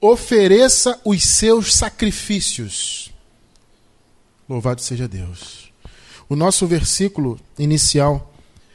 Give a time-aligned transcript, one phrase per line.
[0.00, 3.10] ofereça os seus sacrifícios.
[4.48, 5.70] Louvado seja Deus.
[6.28, 8.32] O nosso versículo inicial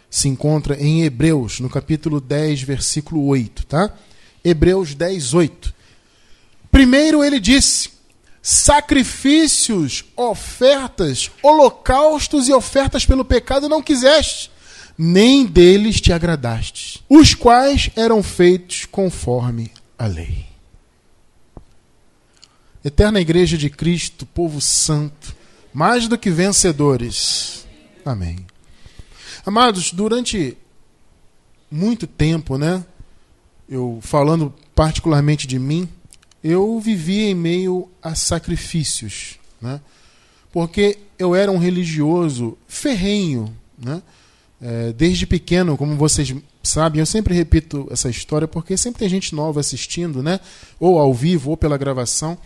[0.09, 3.93] se encontra em Hebreus, no capítulo 10, versículo 8, tá?
[4.43, 5.73] Hebreus 10, 8.
[6.71, 7.89] Primeiro ele disse:
[8.42, 14.52] sacrifícios, ofertas, holocaustos e ofertas pelo pecado não quiseste,
[14.98, 20.54] nem deles te agradaste, os quais eram feitos conforme a lei.
[22.86, 25.36] Eterna Igreja de Cristo, povo santo,
[25.74, 27.66] mais do que vencedores.
[28.06, 28.46] Amém.
[29.44, 30.56] Amados, durante
[31.71, 32.86] muito tempo, né?
[33.67, 35.89] Eu falando particularmente de mim,
[36.44, 39.81] eu vivi em meio a sacrifícios, né?
[40.53, 44.00] Porque eu era um religioso ferrenho, né?
[44.61, 49.33] É, desde pequeno, como vocês sabem, eu sempre repito essa história porque sempre tem gente
[49.33, 50.39] nova assistindo, né?
[50.80, 52.38] Ou ao vivo ou pela gravação.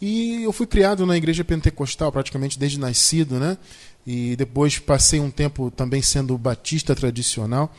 [0.00, 3.58] E eu fui criado na igreja pentecostal praticamente desde nascido, né?
[4.06, 7.74] E depois passei um tempo também sendo batista tradicional.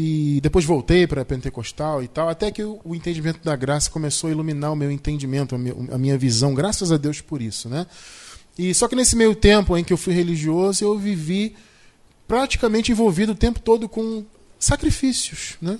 [0.00, 4.30] E depois voltei para pentecostal e tal, até que o, entendimento da graça começou a
[4.30, 7.84] iluminar o meu entendimento, a minha, a minha visão, graças a Deus por isso, né?
[8.56, 11.56] E só que nesse meio tempo em que eu fui religioso, eu vivi
[12.28, 14.24] praticamente envolvido o tempo todo com
[14.56, 15.78] sacrifícios, né?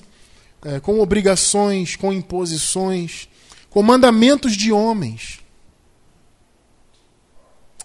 [0.64, 3.28] É, com obrigações, com imposições,
[3.70, 5.38] com mandamentos de homens.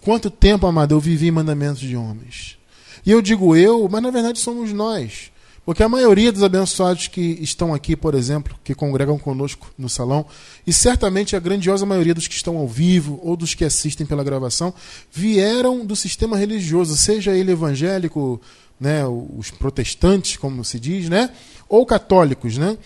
[0.04, 2.58] Quanto tempo, amado, eu vivi mandamentos de homens?
[3.06, 5.32] E eu digo eu, mas na verdade somos nós.
[5.64, 10.26] Porque a maioria dos abençoados que estão aqui, por exemplo, que congregam conosco no salão,
[10.66, 14.22] e certamente a grandiosa maioria dos que estão ao vivo ou dos que assistem pela
[14.22, 14.74] gravação,
[15.10, 18.38] vieram do sistema religioso, seja ele evangélico,
[18.78, 21.30] né, os protestantes, como se diz, né,
[21.66, 22.76] ou católicos, né?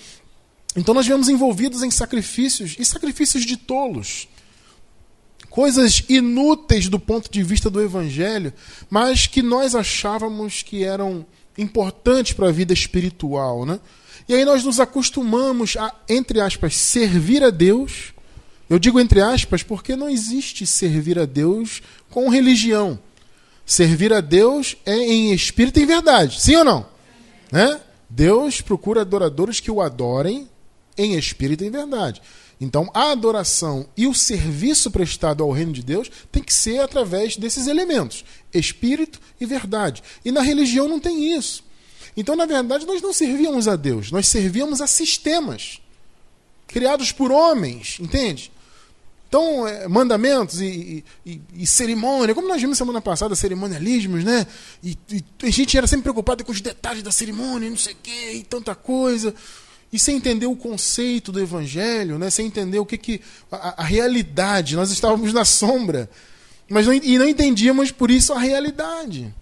[0.77, 4.29] Então nós viemos envolvidos em sacrifícios e sacrifícios de tolos
[5.59, 8.53] coisas inúteis do ponto de vista do evangelho,
[8.89, 11.27] mas que nós achávamos que eram
[11.59, 13.81] importantes para a vida espiritual, né?
[14.29, 18.15] E aí nós nos acostumamos a, entre aspas, servir a Deus.
[18.71, 22.97] Eu digo entre aspas porque não existe servir a Deus com religião.
[23.67, 26.41] Servir a Deus é em espírito e em verdade.
[26.41, 26.87] Sim ou não?
[27.51, 27.81] Né?
[28.09, 30.49] Deus procura adoradores que o adorem
[30.97, 32.23] em espírito e em verdade.
[32.61, 37.37] Então, a adoração e o serviço prestado ao reino de Deus tem que ser através
[37.37, 40.03] desses elementos: espírito e verdade.
[40.25, 41.63] E na religião não tem isso.
[42.17, 45.81] Então, na verdade, nós não servíamos a Deus, nós servíamos a sistemas
[46.67, 48.51] criados por homens, entende?
[49.29, 54.47] Então, é, mandamentos e, e, e, cerimônia, como nós vimos semana passada, cerimonialismos, né?
[54.83, 57.97] E, e, a gente era sempre preocupado com os detalhes da cerimônia, não sei o
[58.03, 59.35] quê, e tanta coisa
[59.93, 62.31] e sem entender o conceito do evangelho, né?
[62.31, 66.11] sem entender o que, que a, a realidade, nós estávamos na sombra,
[66.69, 69.35] mas não, e não entendíamos por isso a realidade.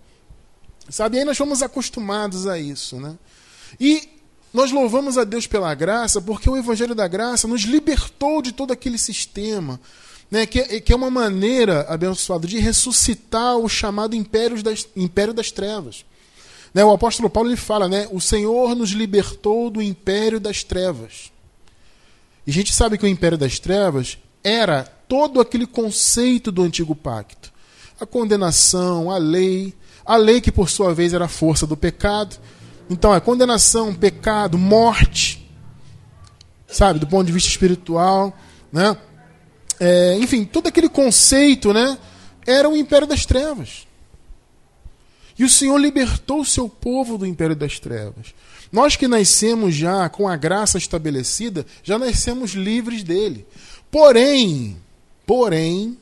[0.88, 1.16] Sabe?
[1.16, 3.16] E aí nós fomos acostumados a isso, né?
[3.80, 4.08] E
[4.56, 8.72] nós louvamos a Deus pela graça, porque o evangelho da graça nos libertou de todo
[8.72, 9.80] aquele sistema,
[10.30, 15.50] né, que, que é uma maneira, abençoada, de ressuscitar o chamado império das, império das
[15.50, 16.04] trevas.
[16.76, 21.32] Né, o apóstolo Paulo ele fala, né, o Senhor nos libertou do império das trevas.
[22.46, 26.94] E a gente sabe que o império das trevas era todo aquele conceito do antigo
[26.94, 27.50] pacto.
[27.98, 29.72] A condenação, a lei,
[30.04, 32.36] a lei que por sua vez era a força do pecado.
[32.90, 35.50] Então, é condenação, pecado, morte,
[36.68, 38.36] sabe, do ponto de vista espiritual,
[38.70, 38.94] né?
[39.80, 41.96] É, enfim, todo aquele conceito, né,
[42.46, 43.85] era o império das trevas.
[45.38, 48.34] E o Senhor libertou o seu povo do império das trevas.
[48.72, 53.46] Nós que nascemos já com a graça estabelecida, já nascemos livres dele.
[53.90, 54.76] Porém,
[55.24, 55.96] porém,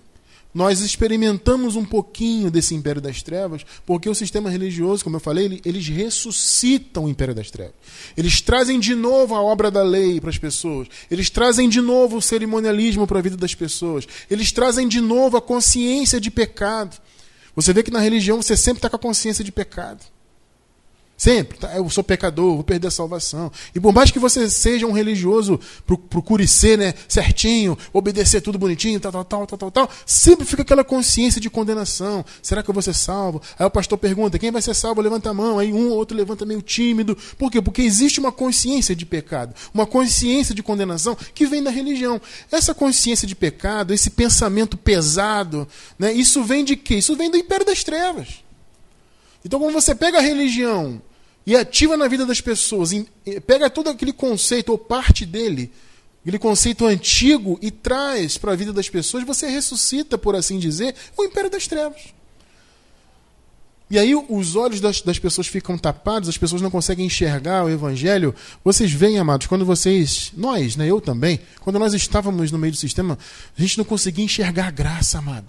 [0.54, 5.60] nós experimentamos um pouquinho desse império das trevas, porque o sistema religioso, como eu falei,
[5.64, 7.74] eles ressuscitam o império das trevas.
[8.16, 10.86] Eles trazem de novo a obra da lei para as pessoas.
[11.10, 14.06] Eles trazem de novo o cerimonialismo para a vida das pessoas.
[14.30, 16.96] Eles trazem de novo a consciência de pecado.
[17.54, 20.04] Você vê que na religião você sempre está com a consciência de pecado.
[21.16, 21.58] Sempre.
[21.58, 21.74] Tá?
[21.76, 23.50] Eu sou pecador, vou perder a salvação.
[23.74, 25.60] E por mais que você seja um religioso,
[26.10, 30.62] procure ser né, certinho, obedecer tudo bonitinho, tal, tal, tal, tal, tal, tal, sempre fica
[30.62, 32.24] aquela consciência de condenação.
[32.42, 33.40] Será que eu vou ser salvo?
[33.58, 35.00] Aí o pastor pergunta: quem vai ser salvo?
[35.00, 35.58] Levanta a mão.
[35.58, 37.16] Aí um ou outro levanta meio tímido.
[37.38, 37.62] Por quê?
[37.62, 42.20] Porque existe uma consciência de pecado, uma consciência de condenação que vem da religião.
[42.50, 45.68] Essa consciência de pecado, esse pensamento pesado,
[45.98, 46.96] né, isso vem de quê?
[46.96, 48.43] Isso vem do império das trevas.
[49.44, 51.02] Então, quando você pega a religião
[51.46, 52.90] e ativa na vida das pessoas,
[53.46, 55.70] pega todo aquele conceito ou parte dele,
[56.22, 60.94] aquele conceito antigo e traz para a vida das pessoas, você ressuscita, por assim dizer,
[61.16, 62.14] o império das trevas.
[63.90, 67.70] E aí os olhos das, das, pessoas ficam tapados, as pessoas não conseguem enxergar o
[67.70, 68.34] evangelho.
[68.64, 72.78] Vocês veem, amados, quando vocês, nós, né, eu também, quando nós estávamos no meio do
[72.78, 73.18] sistema,
[73.56, 75.46] a gente não conseguia enxergar a graça, amado.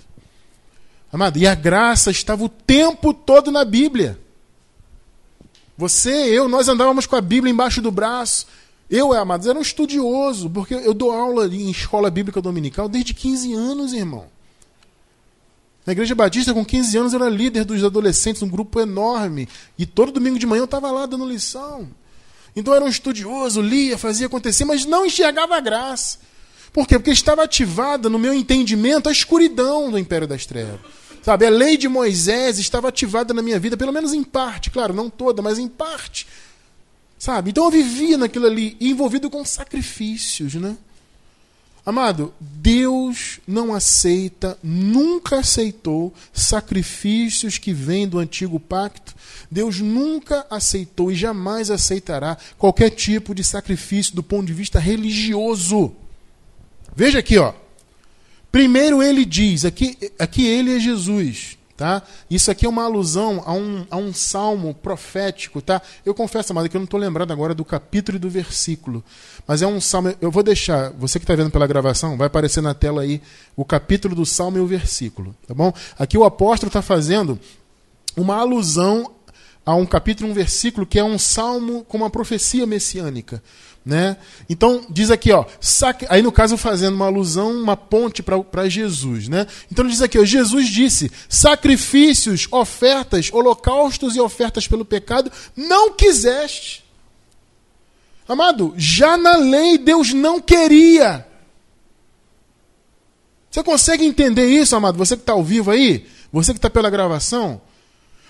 [1.15, 4.19] Amado, e a graça estava o tempo todo na Bíblia.
[5.77, 8.45] Você, eu, nós andávamos com a Bíblia embaixo do braço.
[8.89, 13.53] Eu, amados, era um estudioso, porque eu dou aula em escola bíblica dominical desde 15
[13.53, 14.25] anos, irmão.
[15.85, 19.47] Na Igreja Batista, com 15 anos, eu era líder dos adolescentes, um grupo enorme.
[19.79, 21.88] E todo domingo de manhã eu estava lá dando lição.
[22.53, 26.18] Então eu era um estudioso, lia, fazia acontecer, mas não enxergava a graça.
[26.73, 27.00] Por quê?
[27.00, 31.05] Porque estava ativada no meu entendimento a escuridão do império das trevas.
[31.25, 34.94] Sabe, a lei de Moisés estava ativada na minha vida, pelo menos em parte, claro,
[34.94, 36.27] não toda, mas em parte.
[37.18, 37.50] Sabe?
[37.50, 40.77] Então eu vivia naquilo ali, envolvido com sacrifícios, né?
[41.83, 49.16] Amado, Deus não aceita, nunca aceitou sacrifícios que vêm do antigo pacto.
[49.50, 55.92] Deus nunca aceitou e jamais aceitará qualquer tipo de sacrifício do ponto de vista religioso.
[56.95, 57.64] Veja aqui, ó.
[58.56, 61.57] Primeiro ele diz, aqui, aqui ele é Jesus.
[61.75, 62.02] Tá?
[62.31, 65.62] Isso aqui é uma alusão a um, a um salmo profético.
[65.62, 65.81] Tá?
[66.06, 69.04] Eu confesso, amado, que eu não estou lembrado agora do capítulo e do versículo.
[69.46, 70.16] Mas é um salmo.
[70.22, 73.22] Eu vou deixar, você que está vendo pela gravação, vai aparecer na tela aí
[73.57, 75.36] o capítulo do salmo e o versículo.
[75.46, 75.74] Tá bom?
[76.00, 77.38] Aqui o apóstolo está fazendo
[78.16, 79.12] uma alusão
[79.66, 83.44] a um capítulo um versículo que é um salmo com uma profecia messiânica.
[83.85, 84.17] Né?
[84.49, 86.07] Então, diz aqui, ó, sac...
[86.09, 89.27] aí no caso fazendo uma alusão, uma ponte para Jesus.
[89.27, 89.45] Né?
[89.71, 96.83] Então diz aqui, ó, Jesus disse: sacrifícios, ofertas, holocaustos e ofertas pelo pecado não quiseste.
[98.27, 101.27] Amado, já na lei Deus não queria.
[103.51, 104.97] Você consegue entender isso, amado?
[104.97, 106.07] Você que está ao vivo aí?
[106.33, 107.61] Você que está pela gravação?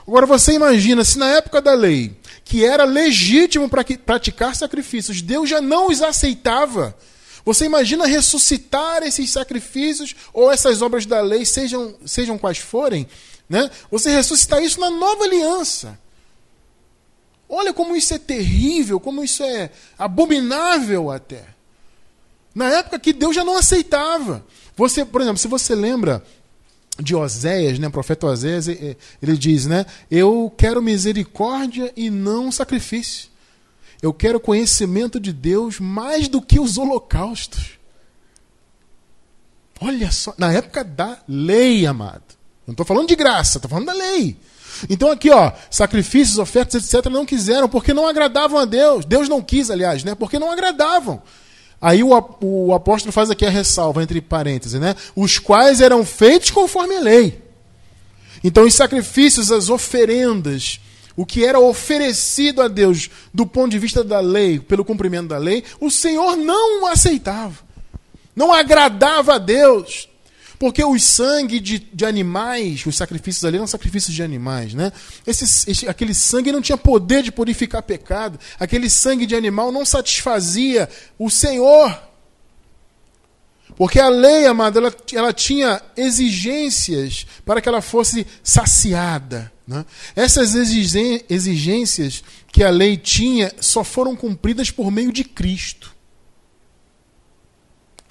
[0.05, 2.15] Agora você imagina se na época da lei
[2.45, 6.95] que era legítimo para praticar sacrifícios, Deus já não os aceitava.
[7.44, 13.07] Você imagina ressuscitar esses sacrifícios ou essas obras da lei, sejam, sejam quais forem,
[13.50, 13.69] né?
[13.89, 16.00] Você ressuscitar isso na nova aliança.
[17.50, 21.45] Olha como isso é terrível, como isso é abominável até.
[22.53, 24.45] Na época que Deus já não aceitava.
[24.75, 26.24] Você, por exemplo, se você lembra
[27.00, 33.30] de Oséias, né, o profeta Oséias, ele diz, né, eu quero misericórdia e não sacrifício.
[34.01, 37.80] Eu quero conhecimento de Deus mais do que os holocaustos.
[39.81, 42.24] Olha só, na época da lei, amado.
[42.65, 44.38] Não estou falando de graça, estou falando da lei.
[44.89, 49.06] Então aqui, ó, sacrifícios, ofertas, etc, não quiseram porque não agradavam a Deus.
[49.06, 50.15] Deus não quis, aliás, né?
[50.15, 51.21] Porque não agradavam.
[51.81, 52.10] Aí o,
[52.42, 54.95] o apóstolo faz aqui a ressalva, entre parênteses, né?
[55.16, 57.42] Os quais eram feitos conforme a lei.
[58.44, 60.80] Então, os sacrifícios, as oferendas,
[61.16, 65.38] o que era oferecido a Deus do ponto de vista da lei, pelo cumprimento da
[65.38, 67.66] lei, o Senhor não aceitava.
[68.36, 70.10] Não agradava a Deus.
[70.57, 74.91] Porque o sangue de, de animais, os sacrifícios ali eram sacrifícios de animais, né?
[75.25, 78.39] Esse, esse, aquele sangue não tinha poder de purificar pecado.
[78.59, 81.99] Aquele sangue de animal não satisfazia o Senhor.
[83.75, 89.51] Porque a lei, amada, ela, ela tinha exigências para que ela fosse saciada.
[89.67, 89.85] Né?
[90.15, 95.94] Essas exigências que a lei tinha só foram cumpridas por meio de Cristo.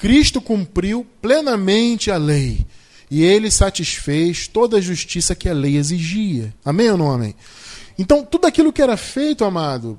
[0.04, 2.66] Cristo cumpriu plenamente a lei.
[3.10, 6.54] E ele satisfez toda a justiça que a lei exigia.
[6.62, 7.34] Amém ou não amém?
[7.98, 9.98] Então, tudo aquilo que era feito, amado,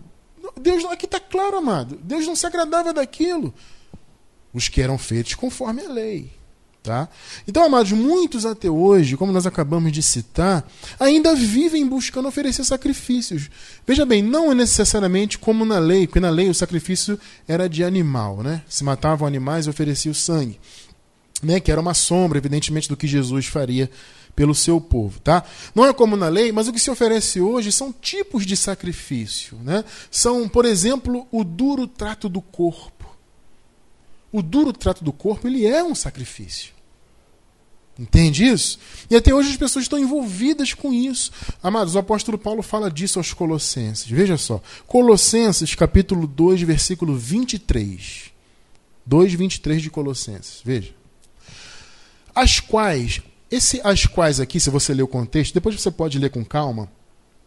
[0.61, 1.99] Deus aqui está claro, amado.
[2.03, 3.51] Deus não se agradava daquilo.
[4.53, 6.31] Os que eram feitos conforme a lei.
[6.85, 7.09] Tá?
[7.47, 10.63] Então, amados, muitos até hoje, como nós acabamos de citar,
[10.99, 13.49] ainda vivem buscando oferecer sacrifícios.
[13.87, 17.83] Veja bem, não é necessariamente como na lei, porque na lei o sacrifício era de
[17.83, 18.61] animal, né?
[18.69, 20.59] Se matavam animais e ofereciam sangue,
[21.41, 21.59] né?
[21.59, 23.89] que era uma sombra, evidentemente, do que Jesus faria
[24.35, 25.43] pelo seu povo, tá?
[25.73, 29.57] Não é como na lei, mas o que se oferece hoje são tipos de sacrifício,
[29.63, 29.83] né?
[30.11, 33.05] São, por exemplo, o duro trato do corpo.
[34.31, 36.74] O duro trato do corpo, ele é um sacrifício.
[37.97, 38.77] Entende isso?
[39.09, 41.31] E até hoje as pessoas estão envolvidas com isso.
[41.63, 44.09] Amados, o apóstolo Paulo fala disso aos Colossenses.
[44.09, 44.61] Veja só.
[44.85, 48.31] Colossenses, capítulo 2, versículo 23.
[49.05, 50.61] 2, 23 de Colossenses.
[50.63, 50.93] Veja.
[52.33, 56.29] As quais, esse as quais aqui, se você ler o contexto, depois você pode ler
[56.29, 56.89] com calma,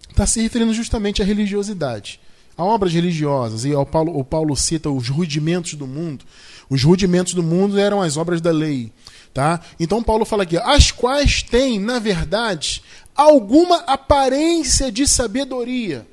[0.09, 2.19] está se referindo justamente à religiosidade.
[2.57, 6.25] a obras religiosas, e o Paulo, o Paulo cita os rudimentos do mundo.
[6.71, 8.91] Os rudimentos do mundo eram as obras da lei.
[9.35, 9.61] Tá?
[9.79, 12.83] Então Paulo fala aqui, as quais têm, na verdade,
[13.15, 16.07] alguma aparência de sabedoria.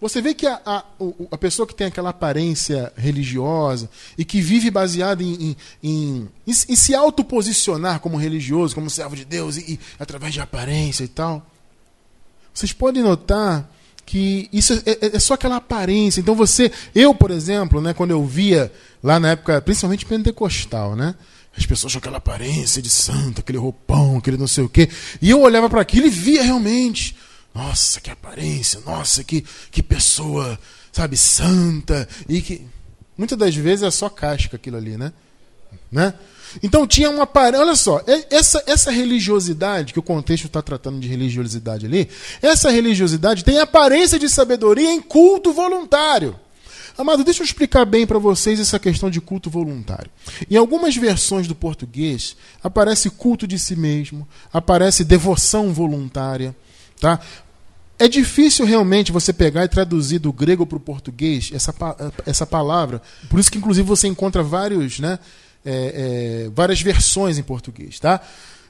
[0.00, 0.84] Você vê que a, a,
[1.30, 3.88] a pessoa que tem aquela aparência religiosa
[4.18, 9.24] e que vive baseada em, em, em, em se autoposicionar como religioso, como servo de
[9.24, 11.46] Deus, e, e, através de aparência e tal,
[12.52, 13.70] vocês podem notar
[14.04, 16.20] que isso é, é, é, só aquela aparência.
[16.20, 18.70] Então você, eu, por exemplo, né, quando eu via
[19.02, 21.14] lá na época, principalmente pentecostal, né?
[21.56, 24.88] As pessoas com aquela aparência de santo, aquele roupão, aquele não sei o quê.
[25.22, 27.16] E eu olhava para aquilo e via realmente.
[27.54, 30.58] Nossa, que aparência, nossa, que, que pessoa,
[30.92, 32.08] sabe, santa.
[32.28, 32.66] E que.
[33.16, 35.12] Muitas das vezes é só casca aquilo ali, né?
[35.90, 36.14] né?
[36.62, 37.64] Então tinha uma aparência.
[37.64, 42.08] Olha só, essa, essa religiosidade, que o contexto está tratando de religiosidade ali,
[42.42, 46.38] essa religiosidade tem aparência de sabedoria em culto voluntário.
[46.96, 50.10] Amado, deixa eu explicar bem para vocês essa questão de culto voluntário.
[50.48, 56.54] Em algumas versões do português, aparece culto de si mesmo, aparece devoção voluntária.
[57.00, 57.18] Tá?
[57.98, 61.74] É difícil realmente você pegar e traduzir do grego para o português essa,
[62.24, 63.02] essa palavra.
[63.28, 65.18] Por isso que, inclusive, você encontra vários, né,
[65.64, 67.98] é, é, várias versões em português.
[67.98, 68.20] Tá?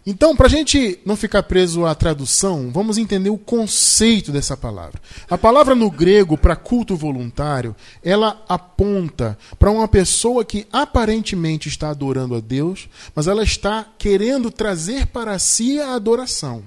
[0.06, 5.00] Então, para a gente não ficar preso à tradução, vamos entender o conceito dessa palavra.
[5.30, 11.88] A palavra no grego para culto voluntário, ela aponta para uma pessoa que aparentemente está
[11.88, 16.62] adorando a Deus, mas ela está querendo trazer para si a adoração.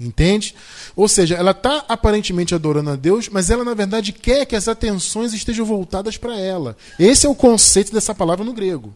[0.00, 0.54] Entende?
[0.96, 4.66] Ou seja, ela está aparentemente adorando a Deus, mas ela na verdade quer que as
[4.66, 6.74] atenções estejam voltadas para ela.
[6.98, 8.94] Esse é o conceito dessa palavra no grego.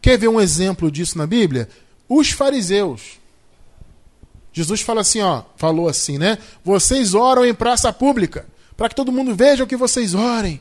[0.00, 1.68] Quer ver um exemplo disso na Bíblia?
[2.10, 3.20] Os fariseus.
[4.52, 6.38] Jesus fala assim, ó, falou assim, né?
[6.64, 10.60] Vocês oram em praça pública, para que todo mundo veja o que vocês orem.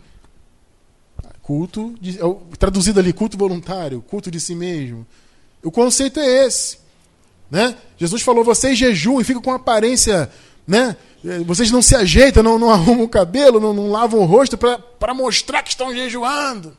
[1.41, 2.23] Culto, de, é
[2.59, 5.07] traduzido ali, culto voluntário, culto de si mesmo.
[5.63, 6.77] O conceito é esse.
[7.49, 7.75] Né?
[7.97, 10.29] Jesus falou: vocês jejuam e ficam com aparência,
[10.67, 10.95] né?
[11.47, 15.13] Vocês não se ajeitam, não, não arrumam o cabelo, não, não lavam o rosto para
[15.15, 16.77] mostrar que estão jejuando.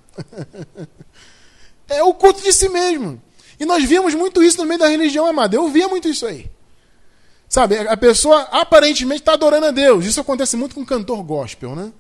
[1.89, 3.21] é o culto de si mesmo.
[3.61, 5.55] E nós vimos muito isso no meio da religião amada.
[5.55, 6.51] Eu via muito isso aí.
[7.47, 10.07] Sabe, a pessoa aparentemente está adorando a Deus.
[10.07, 11.93] Isso acontece muito com cantor gospel, né?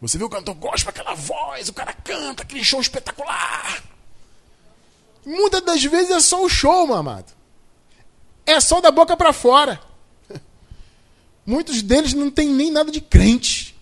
[0.00, 3.82] Você vê o cantor gospel, aquela voz, o cara canta, aquele show espetacular.
[5.26, 7.32] Muitas das vezes é só o show, meu amado.
[8.46, 9.80] É só da boca para fora.
[11.44, 13.74] Muitos deles não têm nem nada de crente.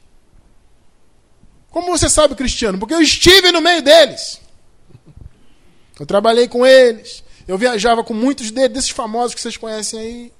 [1.71, 2.79] Como você sabe, Cristiano?
[2.79, 4.41] Porque eu estive no meio deles.
[6.01, 7.23] Eu trabalhei com eles.
[7.47, 10.33] Eu viajava com muitos deles, desses famosos que vocês conhecem aí.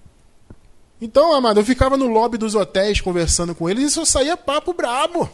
[0.99, 4.73] Então, amado, eu ficava no lobby dos hotéis conversando com eles e só saía papo
[4.73, 5.29] brabo.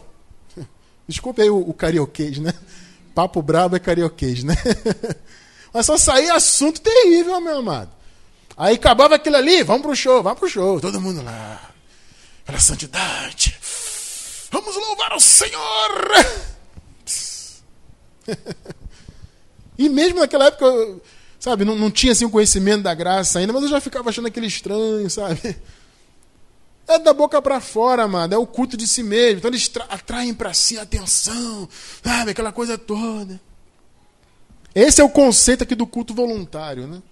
[1.06, 2.52] Desculpe aí o, o carioquês, né?
[3.14, 4.56] Papo brabo é carioquês, né?
[5.72, 7.90] Mas só saía assunto terrível, meu amado.
[8.56, 11.70] Aí acabava aquilo ali, vamos pro show, vamos pro show, todo mundo lá.
[12.44, 13.56] Pela santidade.
[14.50, 16.10] Vamos louvar o Senhor!
[19.78, 20.66] E mesmo naquela época,
[21.38, 24.28] sabe, não, não tinha assim o conhecimento da graça ainda, mas eu já ficava achando
[24.28, 25.56] aquele estranho, sabe?
[26.88, 28.32] É da boca para fora, amado.
[28.32, 29.38] É o culto de si mesmo.
[29.38, 31.68] Então eles atraem para si a atenção,
[32.00, 32.30] sabe?
[32.30, 33.40] Aquela coisa toda.
[34.72, 37.02] Esse é o conceito aqui do culto voluntário, né?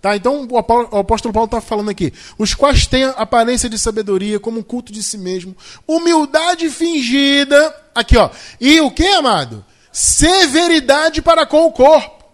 [0.00, 2.12] Tá, então o apóstolo Paulo está falando aqui.
[2.38, 5.56] Os quais têm aparência de sabedoria, como um culto de si mesmo.
[5.86, 7.74] Humildade fingida.
[7.94, 8.30] Aqui, ó.
[8.60, 9.64] E o que, amado?
[9.94, 12.24] Severidade para com o corpo.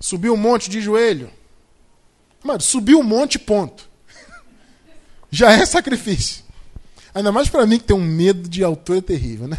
[0.00, 1.30] Subiu um monte de joelho.
[2.42, 3.88] Mano, subiu um monte, ponto.
[5.30, 6.42] Já é sacrifício.
[7.14, 9.58] Ainda mais para mim que tem um medo de altura terrível, né?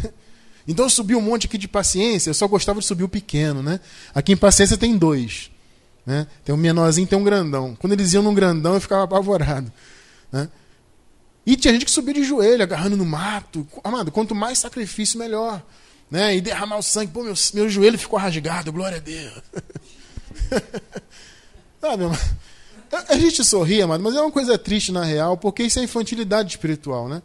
[0.68, 3.62] Então eu subi um monte aqui de paciência, eu só gostava de subir o pequeno,
[3.62, 3.80] né?
[4.14, 5.50] Aqui em paciência tem dois.
[6.04, 6.26] Né?
[6.44, 7.74] Tem um menorzinho tem um grandão.
[7.76, 9.72] Quando eles iam num grandão, eu ficava apavorado.
[10.30, 10.48] Né?
[11.46, 13.66] E tinha gente que subia de joelho, agarrando no mato.
[13.82, 15.62] Amado, quanto mais sacrifício, melhor.
[16.10, 16.36] Né?
[16.36, 17.12] E derramar o sangue.
[17.12, 19.42] Pô, meu, meu joelho ficou rasgado, glória a Deus.
[21.80, 22.04] Sabe,
[23.08, 26.50] a gente sorri, amado, mas é uma coisa triste na real, porque isso é infantilidade
[26.50, 27.20] espiritual, né?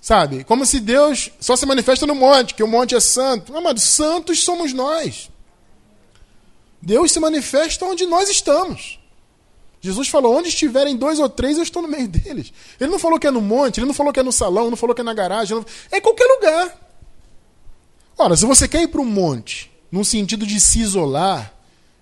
[0.00, 0.44] Sabe?
[0.44, 3.56] Como se Deus só se manifesta no monte, que o monte é santo.
[3.56, 5.28] Amado, santos somos nós.
[6.80, 8.99] Deus se manifesta onde nós estamos.
[9.80, 12.52] Jesus falou: onde estiverem dois ou três, eu estou no meio deles.
[12.78, 14.76] Ele não falou que é no monte, ele não falou que é no salão, não
[14.76, 15.64] falou que é na garagem, não...
[15.90, 16.78] é em qualquer lugar.
[18.18, 21.54] Ora, se você quer ir para um monte, no sentido de se isolar,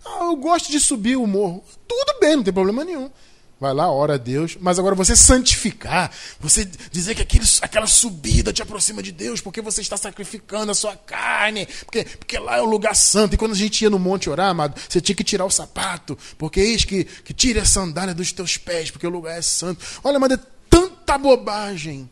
[0.05, 1.63] ah, eu gosto de subir o morro.
[1.87, 3.11] Tudo bem, não tem problema nenhum.
[3.61, 4.57] Vai lá, ora a Deus.
[4.61, 9.61] Mas agora você santificar, você dizer que aquele, aquela subida te aproxima de Deus, porque
[9.61, 13.35] você está sacrificando a sua carne, porque, porque lá é o lugar santo.
[13.35, 16.17] E quando a gente ia no monte orar, amado, você tinha que tirar o sapato,
[16.37, 19.85] porque eis que, que tire a sandália dos teus pés, porque o lugar é santo.
[20.05, 20.39] Olha, mas é
[20.71, 22.09] tanta bobagem.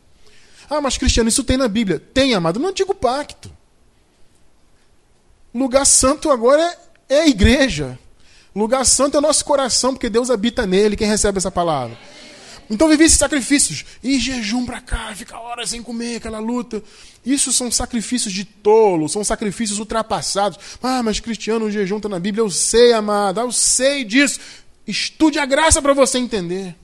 [0.69, 1.97] Ah, mas Cristiano, isso tem na Bíblia.
[1.97, 3.49] Tem, amado, no antigo pacto.
[5.53, 6.61] Lugar santo agora
[7.07, 7.97] é, é a igreja.
[8.57, 10.95] Lugar santo é o nosso coração, porque Deus habita nele.
[10.95, 11.97] Quem recebe essa palavra?
[12.69, 13.85] Então vivi esses sacrifícios.
[14.03, 16.81] E jejum para cá, fica horas sem comer, aquela luta.
[17.25, 20.57] Isso são sacrifícios de tolo, são sacrifícios ultrapassados.
[20.81, 22.41] Ah, mas Cristiano, o jejum está na Bíblia.
[22.41, 24.39] Eu sei, amada, eu sei disso.
[24.85, 26.75] Estude a graça para você entender.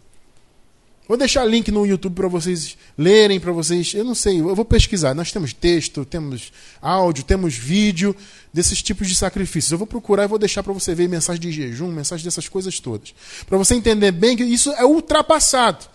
[1.05, 3.93] Vou deixar link no YouTube para vocês lerem, para vocês.
[3.93, 5.13] Eu não sei, eu vou pesquisar.
[5.13, 8.15] Nós temos texto, temos áudio, temos vídeo
[8.53, 9.71] desses tipos de sacrifícios.
[9.71, 12.79] Eu vou procurar e vou deixar para você ver mensagem de jejum, mensagem dessas coisas
[12.79, 13.13] todas.
[13.45, 15.85] Para você entender bem que isso é ultrapassado.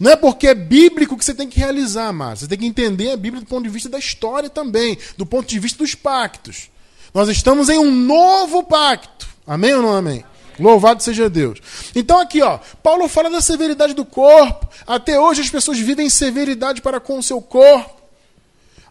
[0.00, 3.10] Não é porque é bíblico que você tem que realizar, mas você tem que entender
[3.10, 6.70] a Bíblia do ponto de vista da história também, do ponto de vista dos pactos.
[7.12, 9.28] Nós estamos em um novo pacto.
[9.46, 10.24] Amém ou não amém?
[10.58, 11.60] Louvado seja Deus.
[11.94, 14.68] Então aqui, ó, Paulo fala da severidade do corpo.
[14.86, 18.02] Até hoje as pessoas vivem severidade para com o seu corpo.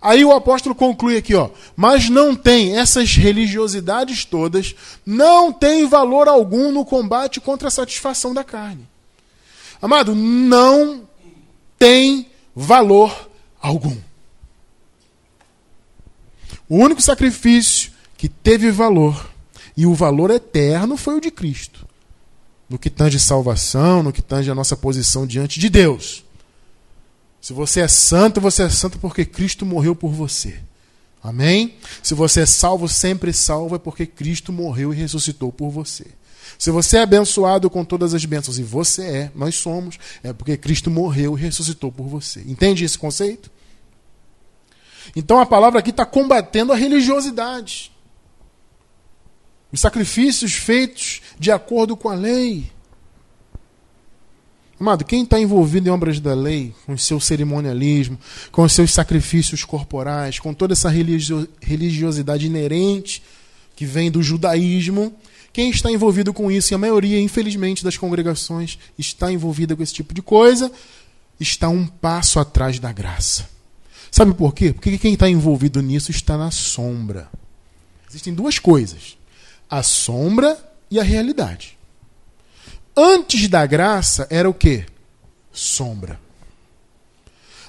[0.02, 6.28] Aí o apóstolo conclui aqui, ó, mas não tem essas religiosidades todas, não tem valor
[6.28, 8.86] algum no combate contra a satisfação da carne.
[9.82, 11.08] Amado, não
[11.80, 13.30] tem valor
[13.62, 13.96] algum.
[16.68, 19.33] O único sacrifício que teve valor
[19.76, 21.88] e o valor eterno foi o de Cristo.
[22.70, 26.24] No que tange salvação, no que tange a nossa posição diante de Deus.
[27.42, 30.60] Se você é santo, você é santo porque Cristo morreu por você.
[31.24, 31.76] Amém?
[32.02, 36.06] Se você é salvo, sempre salvo, é porque Cristo morreu e ressuscitou por você.
[36.58, 40.58] Se você é abençoado com todas as bênçãos, e você é, nós somos, é porque
[40.58, 42.42] Cristo morreu e ressuscitou por você.
[42.42, 43.50] Entende esse conceito?
[45.16, 47.93] Então a palavra aqui está combatendo a religiosidade.
[49.74, 52.72] Os sacrifícios feitos de acordo com a lei.
[54.80, 58.20] Amado, quem está envolvido em obras da lei, com o seu cerimonialismo,
[58.52, 63.24] com os seus sacrifícios corporais, com toda essa religiosidade inerente
[63.76, 65.12] que vem do judaísmo,
[65.52, 69.94] quem está envolvido com isso, e a maioria, infelizmente, das congregações está envolvida com esse
[69.94, 70.72] tipo de coisa,
[71.40, 73.50] está um passo atrás da graça.
[74.12, 74.72] Sabe por quê?
[74.72, 77.28] Porque quem está envolvido nisso está na sombra.
[78.08, 79.18] Existem duas coisas
[79.74, 80.56] a sombra
[80.92, 81.80] e a realidade.
[82.96, 84.86] Antes da graça era o que?
[85.52, 86.20] Sombra.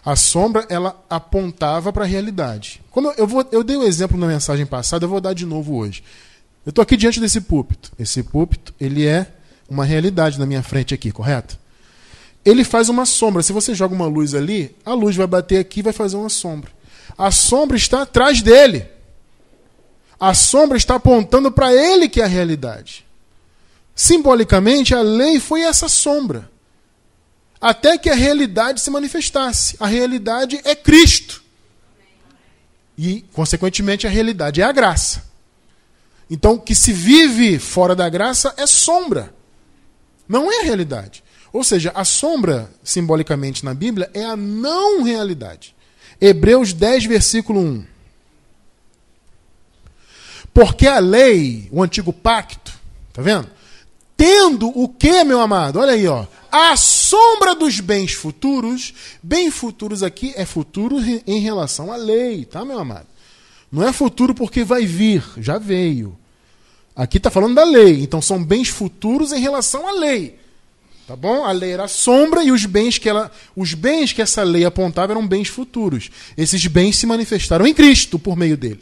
[0.04, 2.82] A sombra ela apontava para a realidade.
[2.90, 5.32] Como eu, eu, vou, eu dei o um exemplo na mensagem passada, eu vou dar
[5.32, 6.04] de novo hoje.
[6.66, 7.90] Eu estou aqui diante desse púlpito.
[7.98, 9.26] Esse púlpito ele é
[9.66, 11.58] uma realidade na minha frente aqui, correto?
[12.44, 13.42] Ele faz uma sombra.
[13.42, 16.28] Se você joga uma luz ali, a luz vai bater aqui e vai fazer uma
[16.28, 16.70] sombra.
[17.16, 18.92] A sombra está atrás dele.
[20.24, 23.04] A sombra está apontando para ele que é a realidade.
[23.94, 26.50] Simbolicamente, a lei foi essa sombra.
[27.60, 29.76] Até que a realidade se manifestasse.
[29.78, 31.44] A realidade é Cristo.
[32.96, 35.26] E, consequentemente, a realidade é a graça.
[36.30, 39.34] Então, o que se vive fora da graça é sombra.
[40.26, 41.22] Não é a realidade.
[41.52, 45.76] Ou seja, a sombra, simbolicamente na Bíblia, é a não realidade.
[46.18, 47.93] Hebreus 10, versículo 1.
[50.54, 52.72] Porque a lei, o antigo pacto,
[53.12, 53.50] tá vendo?
[54.16, 55.80] Tendo o que, meu amado?
[55.80, 56.24] Olha aí, ó.
[56.50, 58.94] A sombra dos bens futuros.
[59.20, 63.08] Bem futuros aqui é futuro em relação à lei, tá, meu amado?
[63.70, 66.16] Não é futuro porque vai vir, já veio.
[66.94, 70.38] Aqui está falando da lei, então são bens futuros em relação à lei.
[71.08, 71.44] Tá bom?
[71.44, 74.64] A lei era a sombra e os bens que ela, os bens que essa lei
[74.64, 76.08] apontava eram bens futuros.
[76.36, 78.80] Esses bens se manifestaram em Cristo por meio dele.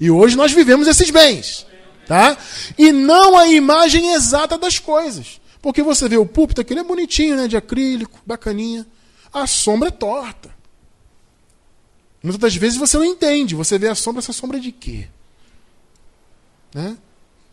[0.00, 1.66] E hoje nós vivemos esses bens.
[2.06, 2.36] Tá?
[2.76, 5.40] E não a imagem exata das coisas.
[5.62, 7.48] Porque você vê o púlpito, aquele é bonitinho, né?
[7.48, 8.86] De acrílico, bacaninha.
[9.32, 10.54] A sombra é torta.
[12.22, 13.54] Muitas das vezes você não entende.
[13.54, 15.08] Você vê a sombra, essa sombra é de quê?
[16.74, 16.98] Né?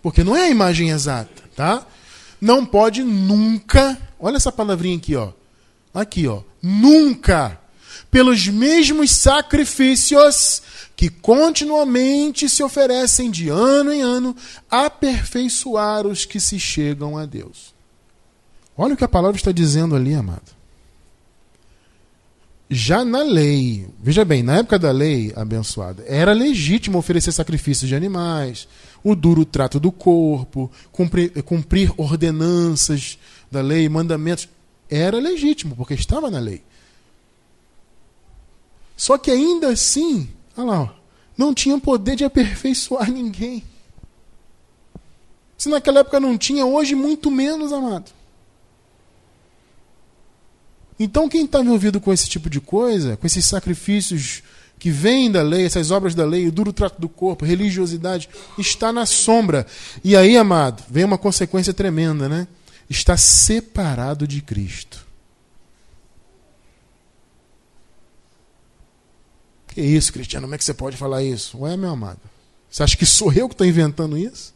[0.02, 1.86] Porque não é a imagem exata, tá?
[2.42, 3.98] Não pode nunca.
[4.20, 5.32] Olha essa palavrinha aqui, ó.
[5.94, 6.42] Aqui, ó.
[6.62, 7.61] Nunca.
[8.12, 10.62] Pelos mesmos sacrifícios
[10.96, 14.36] que continuamente se oferecem de ano em ano,
[14.70, 17.74] aperfeiçoar os que se chegam a Deus.
[18.78, 20.62] Olha o que a palavra está dizendo ali, amado.
[22.70, 27.96] Já na lei, veja bem, na época da lei abençoada, era legítimo oferecer sacrifícios de
[27.96, 28.66] animais,
[29.04, 33.18] o duro trato do corpo, cumprir, cumprir ordenanças
[33.52, 34.48] da lei, mandamentos.
[34.90, 36.62] era legítimo, porque estava na lei.
[39.02, 40.90] Só que ainda assim, olha lá, ó,
[41.36, 43.64] não tinha poder de aperfeiçoar ninguém.
[45.58, 48.12] Se naquela época não tinha, hoje muito menos, amado.
[51.00, 54.44] Então, quem está envolvido com esse tipo de coisa, com esses sacrifícios
[54.78, 58.94] que vêm da lei, essas obras da lei, o duro trato do corpo, religiosidade, está
[58.94, 59.66] na sombra.
[60.04, 62.48] E aí, amado, vem uma consequência tremenda, né?
[62.88, 65.11] Está separado de Cristo.
[69.72, 70.46] Que isso, Cristiano?
[70.46, 71.58] Como é que você pode falar isso?
[71.60, 72.20] Ué, meu amado.
[72.70, 74.54] Você acha que sou eu que estou inventando isso?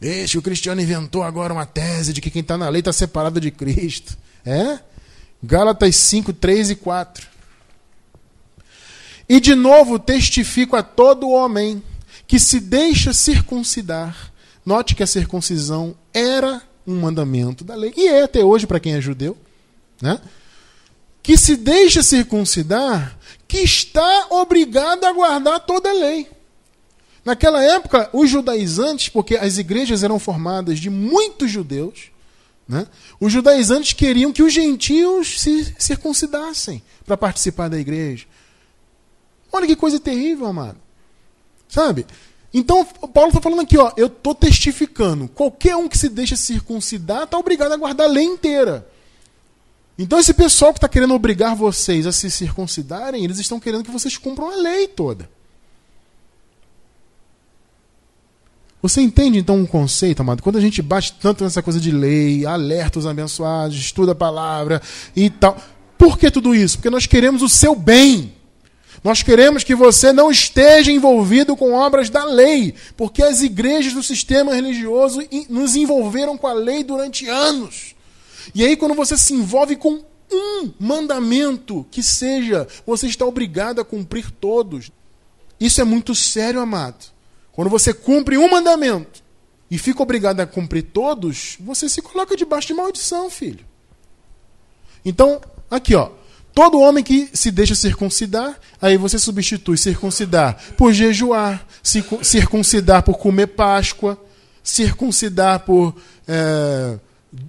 [0.00, 3.40] Deixa, o Cristiano inventou agora uma tese de que quem está na lei está separado
[3.40, 4.16] de Cristo.
[4.44, 4.78] É?
[5.42, 7.26] Gálatas 5, 3 e 4.
[9.28, 11.82] E de novo testifico a todo homem
[12.26, 14.32] que se deixa circuncidar.
[14.64, 18.94] Note que a circuncisão era um mandamento da lei, e é até hoje para quem
[18.94, 19.36] é judeu,
[20.00, 20.20] né?
[21.26, 23.18] que se deixa circuncidar,
[23.56, 26.28] que está obrigado a guardar toda a lei.
[27.24, 32.10] Naquela época, os judaizantes, porque as igrejas eram formadas de muitos judeus,
[32.68, 32.86] né?
[33.18, 38.26] Os judaizantes queriam que os gentios se circuncidassem para participar da igreja.
[39.50, 40.78] Olha que coisa terrível, amado.
[41.66, 42.06] Sabe?
[42.52, 45.28] Então, Paulo está falando aqui, ó, eu estou testificando.
[45.28, 48.86] Qualquer um que se deixa circuncidar está obrigado a guardar a lei inteira.
[49.98, 53.90] Então, esse pessoal que está querendo obrigar vocês a se circuncidarem, eles estão querendo que
[53.90, 55.28] vocês cumpram a lei toda.
[58.82, 60.42] Você entende então um conceito, amado?
[60.42, 64.82] Quando a gente bate tanto nessa coisa de lei, alerta os abençoados, estuda a palavra
[65.16, 65.56] e tal.
[65.96, 66.76] Por que tudo isso?
[66.76, 68.34] Porque nós queremos o seu bem.
[69.02, 74.02] Nós queremos que você não esteja envolvido com obras da lei, porque as igrejas do
[74.02, 77.95] sistema religioso nos envolveram com a lei durante anos.
[78.54, 83.84] E aí, quando você se envolve com um mandamento que seja, você está obrigado a
[83.84, 84.90] cumprir todos.
[85.58, 87.06] Isso é muito sério, amado.
[87.52, 89.22] Quando você cumpre um mandamento
[89.70, 93.64] e fica obrigado a cumprir todos, você se coloca debaixo de maldição, filho.
[95.04, 96.10] Então, aqui, ó.
[96.52, 101.66] Todo homem que se deixa circuncidar, aí você substitui circuncidar por jejuar,
[102.22, 104.18] circuncidar por comer Páscoa,
[104.62, 105.94] circuncidar por
[106.26, 106.98] é,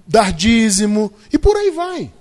[0.06, 2.12] dar dízimo, e por aí vai.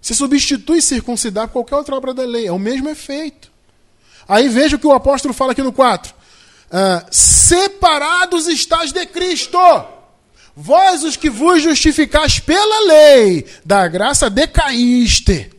[0.00, 3.50] Você substitui circuncidar por qualquer outra obra da lei, é o mesmo efeito.
[4.28, 6.12] Aí veja o que o apóstolo fala aqui no 4.
[6.12, 6.16] Uh,
[6.72, 9.58] ah, separados estás de Cristo.
[10.54, 15.50] Vós os que vos justificais pela lei, da graça decaíste.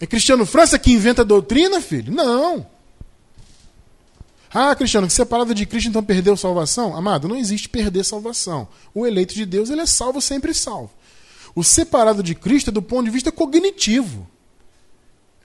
[0.00, 2.12] É Cristiano França que inventa doutrina, filho?
[2.12, 2.66] Não.
[4.58, 6.96] Ah, Cristiano, que separado de Cristo então perdeu salvação?
[6.96, 8.66] Amado, não existe perder salvação.
[8.94, 10.88] O eleito de Deus, ele é salvo, sempre salvo.
[11.54, 14.26] O separado de Cristo é do ponto de vista cognitivo.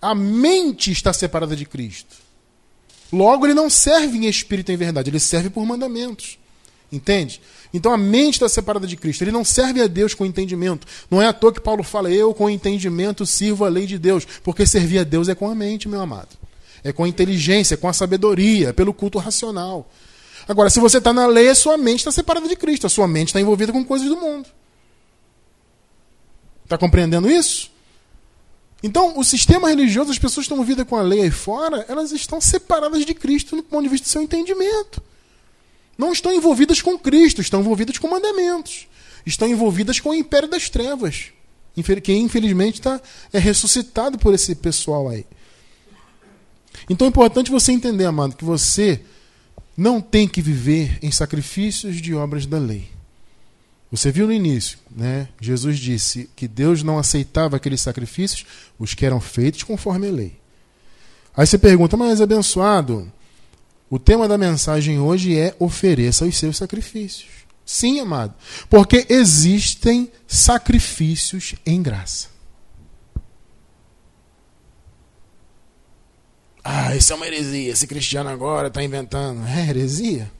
[0.02, 2.15] A mente está separada de Cristo.
[3.12, 6.39] Logo, ele não serve em espírito em verdade, ele serve por mandamentos.
[6.89, 7.41] Entende?
[7.74, 9.26] Então a mente está separada de Cristo.
[9.26, 10.88] Ele não serve a Deus com entendimento.
[11.10, 14.26] Não é à toa que Paulo fala, eu com entendimento sirvo a lei de Deus.
[14.41, 16.39] Porque servir a Deus é com a mente, meu amado.
[16.83, 19.89] É com a inteligência, é com a sabedoria, é pelo culto racional.
[20.47, 22.87] Agora, se você está na lei, a sua mente está separada de Cristo.
[22.87, 24.47] A sua mente está envolvida com coisas do mundo.
[26.63, 27.71] Está compreendendo isso?
[28.83, 32.11] Então, o sistema religioso, as pessoas que estão envolvidas com a lei aí fora, elas
[32.11, 35.01] estão separadas de Cristo do ponto de vista do seu entendimento.
[35.97, 38.87] Não estão envolvidas com Cristo, estão envolvidas com mandamentos.
[39.23, 41.25] Estão envolvidas com o império das trevas,
[42.03, 42.99] que infelizmente está
[43.31, 45.25] é ressuscitado por esse pessoal aí.
[46.89, 49.01] Então é importante você entender, amado, que você
[49.75, 52.89] não tem que viver em sacrifícios de obras da lei.
[53.91, 55.27] Você viu no início, né?
[55.39, 58.45] Jesus disse que Deus não aceitava aqueles sacrifícios,
[58.79, 60.39] os que eram feitos conforme a lei.
[61.36, 63.12] Aí você pergunta, mas abençoado,
[63.89, 67.29] o tema da mensagem hoje é ofereça os seus sacrifícios.
[67.65, 68.34] Sim, amado,
[68.69, 72.29] porque existem sacrifícios em graça.
[76.63, 77.71] Ah, isso é uma heresia.
[77.71, 79.45] Esse cristiano agora está inventando.
[79.47, 80.32] É heresia?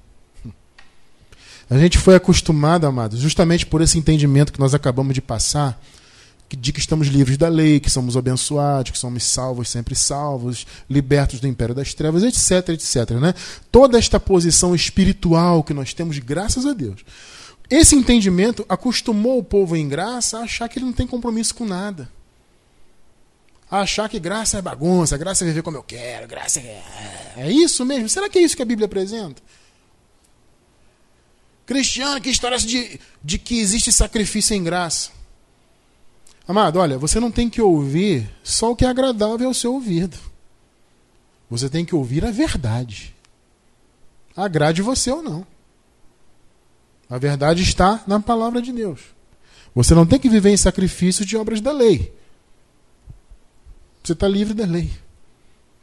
[1.70, 5.82] A gente foi acostumado, amado, justamente por esse entendimento que nós acabamos de passar,
[6.50, 11.40] de que estamos livres da lei, que somos abençoados, que somos salvos, sempre salvos, libertos
[11.40, 13.12] do império das trevas, etc, etc.
[13.12, 13.34] Né?
[13.72, 17.06] Toda esta posição espiritual que nós temos, graças a Deus.
[17.70, 21.66] Esse entendimento acostumou o povo em graça a achar que ele não tem compromisso com
[21.66, 22.10] nada.
[23.72, 26.84] Achar que graça é bagunça, graça é viver como eu quero, graça é.
[27.38, 28.10] É isso mesmo?
[28.10, 29.42] Será que é isso que a Bíblia apresenta?
[31.66, 35.12] Cristiano, que história de, de que existe sacrifício em graça?
[36.46, 40.18] Amado, olha, você não tem que ouvir só o que é agradável ao seu ouvido.
[41.50, 43.16] Você tem que ouvir a verdade.
[44.36, 45.48] Agrade você ou não.
[47.10, 49.00] A verdade está na palavra de Deus.
[49.74, 52.14] Você não tem que viver em sacrifício de obras da lei.
[54.04, 54.92] Você está livre da lei.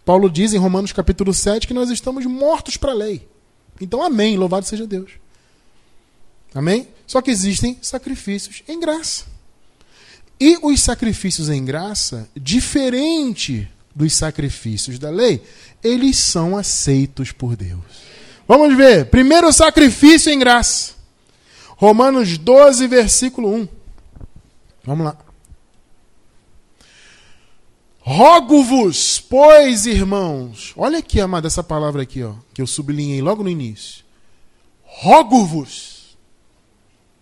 [0.04, 3.28] Paulo diz em Romanos capítulo 7 que nós estamos mortos para a lei.
[3.80, 4.36] Então, amém.
[4.36, 5.12] Louvado seja Deus.
[6.54, 6.88] Amém?
[7.06, 9.26] Só que existem sacrifícios em graça.
[10.40, 15.42] E os sacrifícios em graça, diferente dos sacrifícios da lei,
[15.82, 17.80] eles são aceitos por Deus.
[18.46, 19.06] Vamos ver.
[19.06, 20.94] Primeiro sacrifício em graça.
[21.76, 23.68] Romanos 12, versículo 1.
[24.84, 25.27] Vamos lá.
[28.10, 30.72] Rogo-vos, pois, irmãos.
[30.78, 34.02] Olha aqui, amada, essa palavra aqui, ó, que eu sublinhei logo no início.
[34.82, 36.16] Rogo-vos.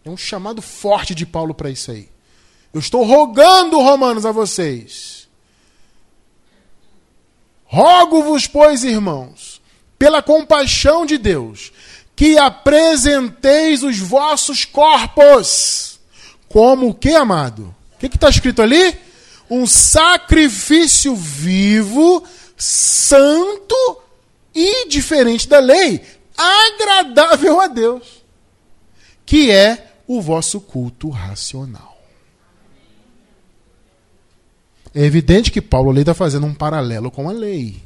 [0.04, 2.08] É um chamado forte de Paulo para isso aí.
[2.72, 5.28] Eu estou rogando, Romanos, a vocês.
[7.64, 9.60] Rogo-vos, pois, irmãos,
[9.98, 11.72] pela compaixão de Deus,
[12.14, 15.98] que apresenteis os vossos corpos.
[16.48, 17.74] Como o que, amado?
[17.96, 19.05] O que está escrito ali?
[19.50, 22.24] Um sacrifício vivo,
[22.56, 24.02] santo
[24.54, 26.02] e diferente da lei,
[26.36, 28.24] agradável a Deus,
[29.24, 31.96] que é o vosso culto racional.
[34.94, 37.82] É evidente que Paulo ali está fazendo um paralelo com a lei.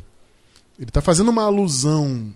[0.79, 2.33] Ele está fazendo uma alusão.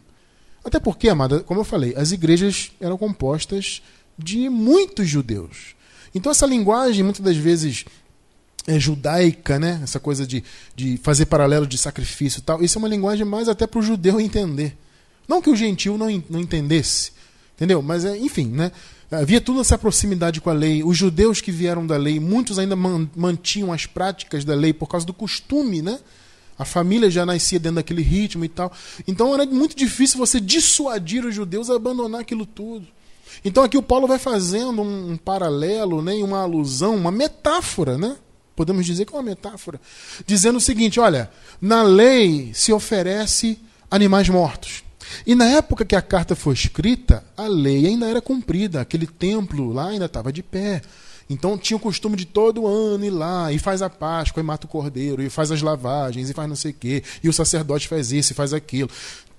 [0.64, 3.80] Até porque, amada, como eu falei, as igrejas eram compostas
[4.18, 5.76] de muitos judeus.
[6.12, 7.84] Então essa linguagem, muitas das vezes
[8.66, 9.80] é, judaica, né?
[9.82, 10.42] essa coisa de,
[10.74, 12.62] de fazer paralelo de sacrifício e tal.
[12.62, 14.76] Isso é uma linguagem mais até para o judeu entender.
[15.28, 17.12] Não que o gentil não, não entendesse,
[17.54, 17.80] entendeu?
[17.82, 18.72] Mas, é, enfim, né?
[19.10, 20.82] havia toda essa proximidade com a lei.
[20.82, 25.06] Os judeus que vieram da lei, muitos ainda mantinham as práticas da lei por causa
[25.06, 25.98] do costume, né?
[26.58, 28.72] A família já nascia dentro daquele ritmo e tal.
[29.08, 32.86] Então era muito difícil você dissuadir os judeus a abandonar aquilo tudo.
[33.44, 38.16] Então aqui o Paulo vai fazendo um, um paralelo, né, uma alusão, uma metáfora, né?
[38.56, 39.80] Podemos dizer que é uma metáfora.
[40.26, 43.58] Dizendo o seguinte: olha, na lei se oferece
[43.90, 44.82] animais mortos.
[45.26, 48.80] E na época que a carta foi escrita, a lei ainda era cumprida.
[48.80, 50.82] Aquele templo lá ainda estava de pé.
[51.28, 54.66] Então tinha o costume de todo ano ir lá e faz a Páscoa e mata
[54.66, 57.02] o cordeiro e faz as lavagens e faz não sei o quê.
[57.22, 58.90] E o sacerdote faz isso e faz aquilo.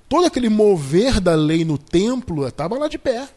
[0.10, 3.28] Todo aquele mover da lei no templo estava lá de pé.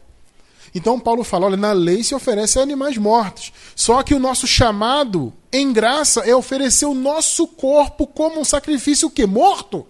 [0.79, 3.53] Então Paulo fala: olha, na lei se oferece animais mortos.
[3.75, 9.09] Só que o nosso chamado em graça é oferecer o nosso corpo como um sacrifício
[9.09, 9.27] o quê?
[9.27, 9.87] Morto?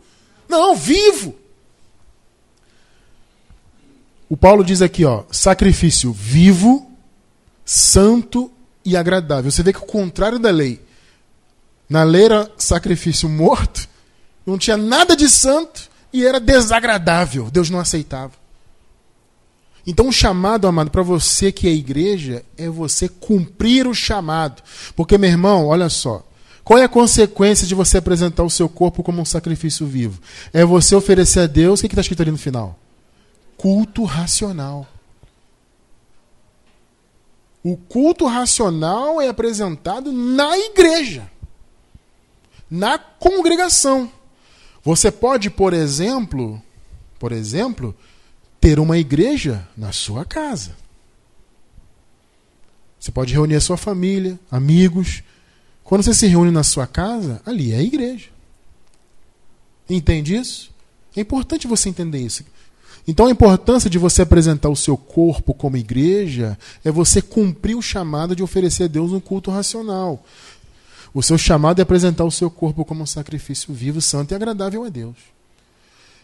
[0.49, 1.35] Não, vivo.
[4.29, 6.91] O Paulo diz aqui, ó, sacrifício vivo,
[7.65, 8.51] santo
[8.85, 9.51] e agradável.
[9.51, 10.83] Você vê que o contrário da lei.
[11.89, 13.89] Na lei era sacrifício morto,
[14.45, 17.51] não tinha nada de santo e era desagradável.
[17.51, 18.33] Deus não aceitava.
[19.91, 24.63] Então, o chamado, amado, para você que é igreja, é você cumprir o chamado.
[24.95, 26.23] Porque, meu irmão, olha só.
[26.63, 30.21] Qual é a consequência de você apresentar o seu corpo como um sacrifício vivo?
[30.53, 32.79] É você oferecer a Deus, o que está escrito ali no final?
[33.57, 34.87] Culto racional.
[37.65, 41.31] O culto racional é apresentado na igreja,
[42.71, 44.13] na congregação.
[44.85, 46.61] Você pode, por exemplo,
[47.19, 47.97] por exemplo,
[48.61, 50.77] ter uma igreja na sua casa.
[52.99, 55.23] Você pode reunir a sua família, amigos.
[55.85, 58.27] Quando você se reúne na sua casa, ali é a igreja.
[59.89, 60.71] Entende isso?
[61.17, 62.45] É importante você entender isso.
[63.07, 67.81] Então a importância de você apresentar o seu corpo como igreja é você cumprir o
[67.81, 70.23] chamado de oferecer a Deus um culto racional.
[71.15, 74.85] O seu chamado é apresentar o seu corpo como um sacrifício vivo, santo e agradável
[74.85, 75.17] a Deus.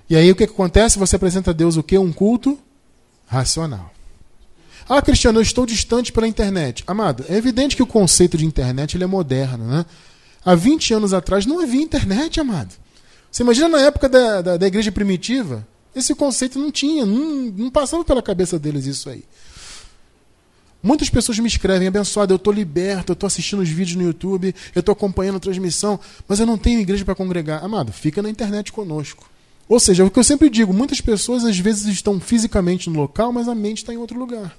[0.08, 0.98] E aí o que, que acontece?
[0.98, 1.96] Você apresenta a Deus o que?
[1.96, 2.58] Um culto
[3.26, 3.92] racional.
[4.88, 6.84] Ah, Cristiano, eu estou distante pela internet.
[6.86, 9.86] Amado, é evidente que o conceito de internet ele é moderno, né?
[10.44, 12.74] Há 20 anos atrás não havia internet, amado.
[13.30, 15.66] Você imagina na época da, da, da igreja primitiva?
[15.96, 19.24] Esse conceito não tinha, não, não passava pela cabeça deles isso aí.
[20.82, 24.54] Muitas pessoas me escrevem, abençoado, eu estou liberto, eu estou assistindo os vídeos no YouTube,
[24.74, 27.64] eu estou acompanhando a transmissão, mas eu não tenho igreja para congregar.
[27.64, 29.24] Amado, fica na internet conosco.
[29.68, 33.00] Ou seja, é o que eu sempre digo, muitas pessoas às vezes estão fisicamente no
[33.00, 34.56] local, mas a mente está em outro lugar.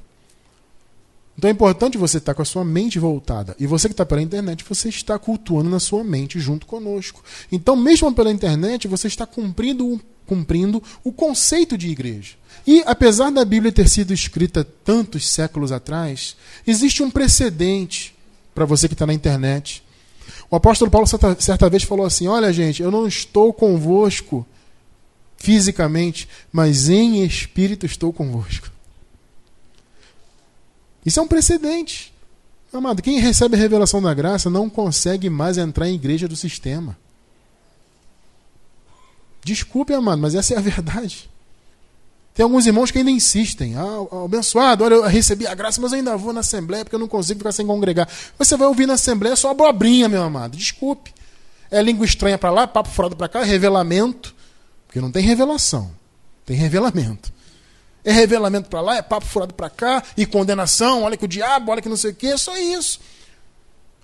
[1.37, 3.55] Então é importante você estar com a sua mente voltada.
[3.59, 7.23] E você que está pela internet, você está cultuando na sua mente junto conosco.
[7.51, 12.33] Então, mesmo pela internet, você está cumprindo cumprindo o conceito de igreja.
[12.65, 18.15] E, apesar da Bíblia ter sido escrita tantos séculos atrás, existe um precedente
[18.55, 19.83] para você que está na internet.
[20.49, 24.45] O apóstolo Paulo, certa, certa vez, falou assim: Olha, gente, eu não estou convosco
[25.45, 28.71] fisicamente, mas em espírito estou convosco.
[31.05, 32.11] Isso é um precedente.
[32.73, 36.97] Amado, quem recebe a revelação da graça não consegue mais entrar em igreja do sistema.
[39.43, 41.29] Desculpe, amado, mas essa é a verdade.
[42.33, 43.75] Tem alguns irmãos que ainda insistem.
[43.75, 46.99] Ah, abençoado, olha, eu recebi a graça, mas eu ainda vou na Assembleia porque eu
[46.99, 48.09] não consigo ficar sem congregar.
[48.39, 50.57] Você vai ouvir na Assembleia só abobrinha, meu amado.
[50.57, 51.13] Desculpe.
[51.69, 54.34] É língua estranha para lá, papo furado para cá, revelamento.
[54.95, 55.91] Porque não tem revelação.
[56.45, 57.29] Tem revelamento.
[58.01, 61.69] É revelamento para lá, é papo furado para cá, e condenação, olha que o diabo,
[61.69, 63.01] olha que não sei o quê, é só isso.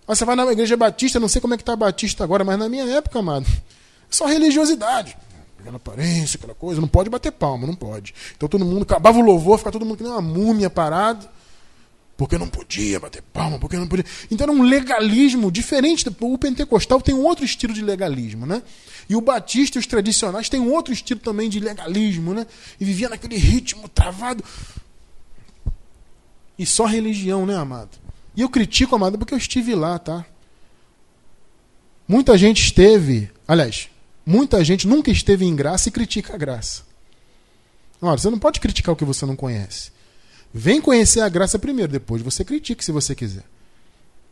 [0.05, 2.59] Aí você vai na igreja batista, não sei como é que está batista agora, mas
[2.59, 3.61] na minha época, amado, é
[4.09, 5.15] só religiosidade.
[5.61, 8.13] Aquela aparência, aquela coisa, não pode bater palma, não pode.
[8.35, 11.25] Então todo mundo, acabava o louvor, ficava todo mundo que nem uma múmia parado
[12.21, 14.05] porque não podia bater palma, porque não podia.
[14.29, 16.05] Então era um legalismo diferente.
[16.19, 18.61] O pentecostal tem um outro estilo de legalismo, né?
[19.09, 22.45] E o batista os tradicionais têm um outro estilo também de legalismo, né?
[22.79, 24.43] E vivia naquele ritmo travado.
[26.59, 27.97] E só religião, né, amado?
[28.35, 30.23] E eu critico, amado, porque eu estive lá, tá?
[32.07, 33.89] Muita gente esteve, aliás,
[34.23, 36.83] muita gente nunca esteve em graça e critica a graça.
[37.99, 39.89] Ora, você não pode criticar o que você não conhece.
[40.53, 43.43] Vem conhecer a graça primeiro, depois você critique se você quiser.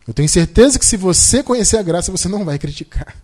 [0.08, 3.16] Eu tenho certeza que se você conhecer a graça, você não vai criticar.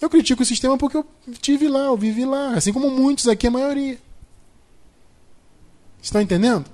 [0.00, 1.06] Eu critico o sistema porque eu
[1.40, 3.98] tive lá, eu vivi lá, assim como muitos aqui, a maioria.
[6.02, 6.64] Estão entendendo?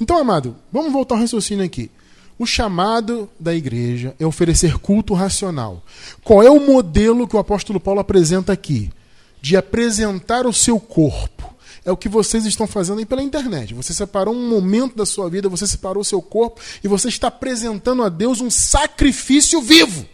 [0.00, 1.90] Então, amado, vamos voltar ao raciocínio aqui.
[2.38, 5.82] O chamado da igreja é oferecer culto racional.
[6.24, 8.90] Qual é o modelo que o apóstolo Paulo apresenta aqui?
[9.40, 11.51] De apresentar o seu corpo
[11.84, 13.74] é o que vocês estão fazendo aí pela internet.
[13.74, 17.28] Você separou um momento da sua vida, você separou o seu corpo e você está
[17.28, 20.06] apresentando a Deus um sacrifício vivo,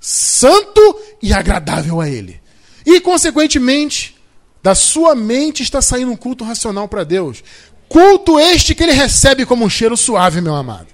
[0.00, 0.80] santo
[1.22, 2.40] e agradável a Ele.
[2.86, 4.16] E, consequentemente,
[4.62, 7.42] da sua mente está saindo um culto racional para Deus.
[7.88, 10.88] Culto este que ele recebe como um cheiro suave, meu amado.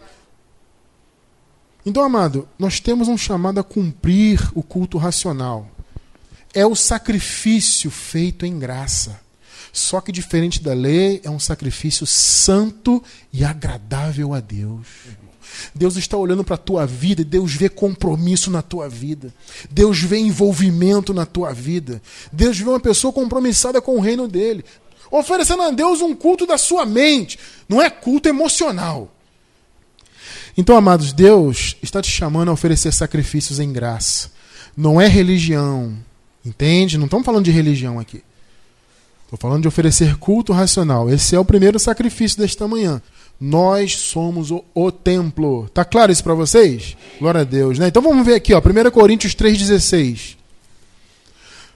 [1.84, 5.68] Então, amado, nós temos um chamado a cumprir o culto racional.
[6.54, 9.23] É o sacrifício feito em graça.
[9.74, 14.86] Só que diferente da lei, é um sacrifício santo e agradável a Deus.
[15.74, 19.34] Deus está olhando para a tua vida e Deus vê compromisso na tua vida.
[19.68, 22.00] Deus vê envolvimento na tua vida.
[22.32, 24.64] Deus vê uma pessoa compromissada com o reino dele.
[25.10, 27.36] Oferecendo a Deus um culto da sua mente.
[27.68, 29.12] Não é culto emocional.
[30.56, 34.30] Então, amados, Deus está te chamando a oferecer sacrifícios em graça.
[34.76, 35.98] Não é religião.
[36.44, 36.96] Entende?
[36.96, 38.22] Não estamos falando de religião aqui.
[39.34, 41.10] Estou falando de oferecer culto racional.
[41.10, 43.02] Esse é o primeiro sacrifício desta manhã.
[43.40, 45.68] Nós somos o, o templo.
[45.74, 46.96] Tá claro isso para vocês?
[47.18, 47.88] Glória a Deus, né?
[47.88, 50.36] Então vamos ver aqui, ó, 1 Coríntios 3:16.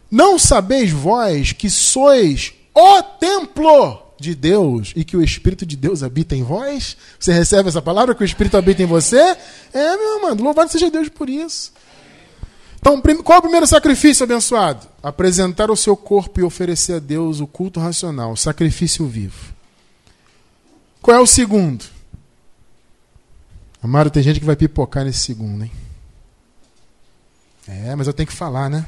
[0.09, 6.05] Não sabeis vós que sois o templo de Deus e que o Espírito de Deus
[6.05, 6.97] habita em vós?
[7.19, 9.37] Você recebe essa palavra que o Espírito habita em você?
[9.73, 11.73] É, meu amado, louvado seja Deus por isso.
[12.81, 14.87] Então, qual é o primeiro sacrifício abençoado?
[15.03, 19.53] Apresentar o seu corpo e oferecer a Deus o culto racional, o sacrifício vivo.
[21.03, 21.85] Qual é o segundo?
[23.83, 25.73] Amado, tem gente que vai pipocar nesse segundo, hein?
[27.67, 28.87] É, mas eu tenho que falar, né?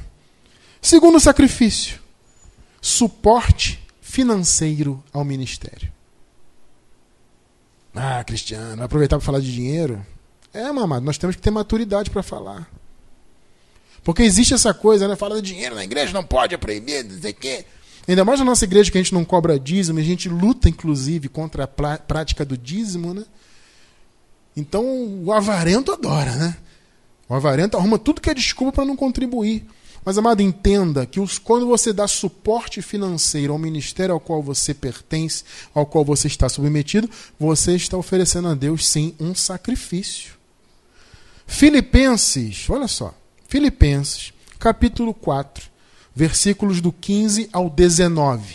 [0.81, 2.01] Segundo sacrifício:
[2.81, 5.93] suporte financeiro ao ministério.
[7.95, 10.05] Ah, Cristiano, aproveitar para falar de dinheiro?
[10.53, 12.69] É, mamado, nós temos que ter maturidade para falar.
[14.03, 15.17] Porque existe essa coisa, né?
[15.17, 17.65] Fala de dinheiro na igreja, não pode, é proibido, não sei o quê.
[18.09, 21.29] Ainda mais na nossa igreja que a gente não cobra dízimo, a gente luta, inclusive,
[21.29, 23.25] contra a prática do dízimo, né?
[24.57, 24.85] Então
[25.25, 26.57] o avarento adora, né?
[27.29, 29.65] O avarento arruma tudo que é desculpa para não contribuir.
[30.05, 34.73] Mas, amado, entenda que os, quando você dá suporte financeiro ao ministério ao qual você
[34.73, 37.09] pertence, ao qual você está submetido,
[37.39, 40.33] você está oferecendo a Deus, sim, um sacrifício.
[41.47, 43.15] Filipenses, olha só.
[43.51, 45.69] Filipenses, capítulo 4,
[46.15, 48.55] versículos do 15 ao 19.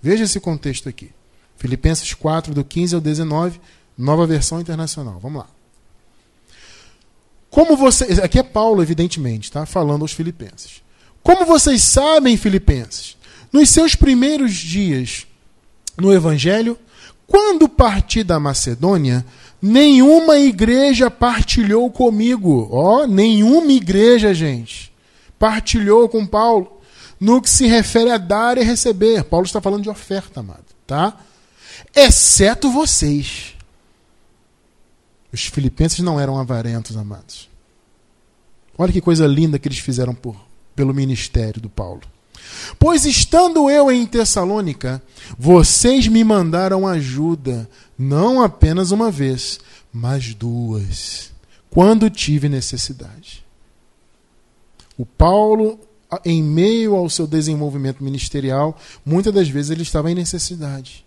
[0.00, 1.10] Veja esse contexto aqui.
[1.58, 3.60] Filipenses 4, do 15 ao 19,
[3.98, 5.20] nova versão internacional.
[5.20, 5.46] Vamos lá.
[7.50, 8.18] Como vocês.
[8.18, 9.66] Aqui é Paulo, evidentemente, tá?
[9.66, 10.80] falando aos Filipenses.
[11.22, 13.18] Como vocês sabem, Filipenses,
[13.52, 15.26] nos seus primeiros dias
[15.98, 16.78] no Evangelho,
[17.26, 19.22] quando parti da Macedônia,
[19.60, 22.68] Nenhuma igreja partilhou comigo.
[22.70, 24.92] Ó, oh, nenhuma igreja, gente,
[25.38, 26.78] partilhou com Paulo.
[27.18, 29.24] no que se refere a dar e receber.
[29.24, 31.18] Paulo está falando de oferta, amado, tá?
[31.94, 33.54] Exceto vocês.
[35.32, 37.48] Os filipenses não eram avarentos, amados.
[38.76, 40.34] Olha que coisa linda que eles fizeram por,
[40.74, 42.00] pelo ministério do Paulo.
[42.78, 45.02] Pois estando eu em Tessalônica,
[45.38, 47.68] vocês me mandaram ajuda,
[47.98, 49.60] não apenas uma vez,
[49.92, 51.32] mas duas,
[51.68, 53.44] quando tive necessidade.
[54.96, 55.78] O Paulo,
[56.24, 61.04] em meio ao seu desenvolvimento ministerial, muitas das vezes ele estava em necessidade.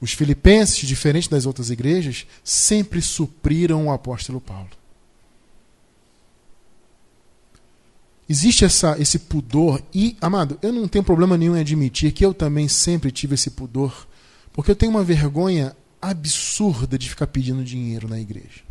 [0.00, 4.79] Os filipenses, diferente das outras igrejas, sempre supriram o apóstolo Paulo.
[8.30, 12.32] Existe essa, esse pudor, e, amado, eu não tenho problema nenhum em admitir que eu
[12.32, 14.06] também sempre tive esse pudor,
[14.52, 18.62] porque eu tenho uma vergonha absurda de ficar pedindo dinheiro na igreja.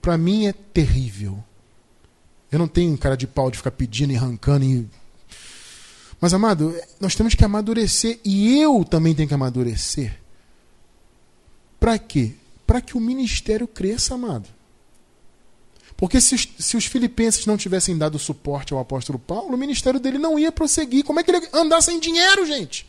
[0.00, 1.42] Para mim é terrível.
[2.52, 4.64] Eu não tenho cara de pau de ficar pedindo e arrancando.
[4.64, 4.88] E...
[6.20, 10.16] Mas, amado, nós temos que amadurecer, e eu também tenho que amadurecer.
[11.80, 12.34] Para quê?
[12.64, 14.48] Para que o ministério cresça, amado.
[16.00, 20.00] Porque se os, se os, filipenses não tivessem dado suporte ao apóstolo Paulo, o ministério
[20.00, 21.04] dele não ia prosseguir.
[21.04, 22.88] Como é que ele ia andar sem dinheiro, gente?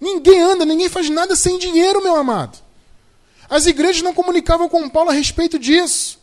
[0.00, 2.56] Ninguém anda, ninguém faz nada sem dinheiro, meu amado.
[3.50, 6.20] As igrejas não comunicavam com Paulo a respeito disso.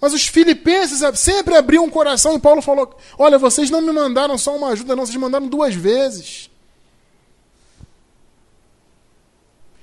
[0.00, 4.38] Mas os filipenses sempre abriam o coração e Paulo falou: Olha, vocês não me mandaram
[4.38, 6.48] só uma ajuda, não, vocês mandaram duas vezes.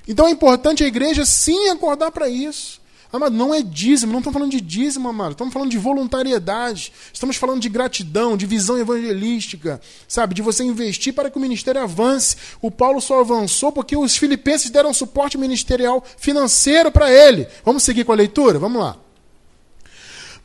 [0.07, 2.81] Então é importante a igreja sim acordar para isso.
[3.11, 5.31] Amado, não é dízimo, não estamos falando de dízimo, amado.
[5.31, 6.93] Estamos falando de voluntariedade.
[7.11, 10.35] Estamos falando de gratidão, de visão evangelística, sabe?
[10.35, 12.35] De você investir para que o ministério avance.
[12.61, 17.47] O Paulo só avançou porque os filipenses deram suporte ministerial financeiro para ele.
[17.65, 18.59] Vamos seguir com a leitura?
[18.59, 18.95] Vamos lá.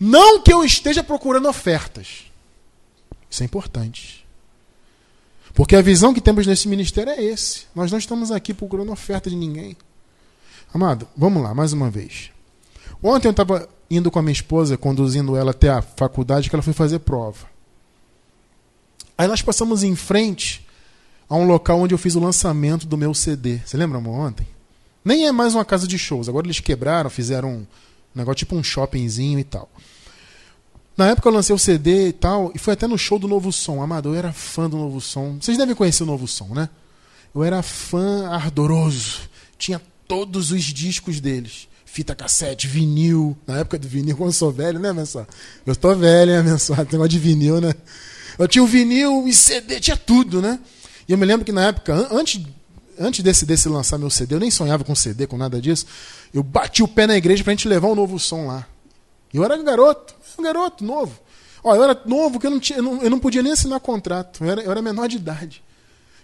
[0.00, 2.24] Não que eu esteja procurando ofertas.
[3.28, 4.26] Isso é importante.
[5.52, 7.66] Porque a visão que temos nesse ministério é esse.
[7.74, 9.76] Nós não estamos aqui procurando oferta de ninguém.
[10.72, 12.33] Amado, vamos lá, mais uma vez.
[13.06, 16.62] Ontem eu estava indo com a minha esposa, conduzindo ela até a faculdade, que ela
[16.62, 17.46] foi fazer prova.
[19.18, 20.66] Aí nós passamos em frente
[21.28, 23.58] a um local onde eu fiz o lançamento do meu CD.
[23.58, 24.46] Você lembra, amor, ontem?
[25.04, 26.30] Nem é mais uma casa de shows.
[26.30, 27.66] Agora eles quebraram, fizeram um
[28.14, 29.68] negócio tipo um shoppingzinho e tal.
[30.96, 33.52] Na época eu lancei o CD e tal, e foi até no show do Novo
[33.52, 33.82] Som.
[33.82, 35.36] Amador, eu era fã do Novo Som.
[35.38, 36.70] Vocês devem conhecer o Novo Som, né?
[37.34, 39.28] Eu era fã ardoroso.
[39.58, 39.78] Tinha
[40.08, 43.36] todos os discos deles fita cassete, vinil.
[43.46, 45.24] Na época do vinil, quando eu sou velho, né, Mensal?
[45.64, 46.76] Eu tô velho, né, Mensal?
[46.78, 47.72] Tem negócio de vinil, né?
[48.36, 50.58] Eu tinha o vinil e CD, tinha tudo, né?
[51.08, 52.44] E eu me lembro que na época, antes,
[52.98, 55.86] antes desse, desse lançar meu CD, eu nem sonhava com CD, com nada disso.
[56.32, 58.66] Eu bati o pé na igreja pra gente levar um novo som lá.
[59.32, 61.20] Eu era garoto, um garoto novo.
[61.62, 63.78] Ó, eu era novo, que eu não, tinha, eu não, eu não podia nem assinar
[63.78, 64.42] contrato.
[64.42, 65.62] Eu era, eu era menor de idade.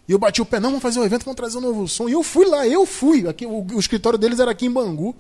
[0.08, 2.08] E eu bati o pé, não, vamos fazer um evento, vamos trazer um novo som.
[2.08, 3.28] E eu fui lá, eu fui.
[3.28, 5.14] Aqui, o, o escritório deles era aqui em Bangu.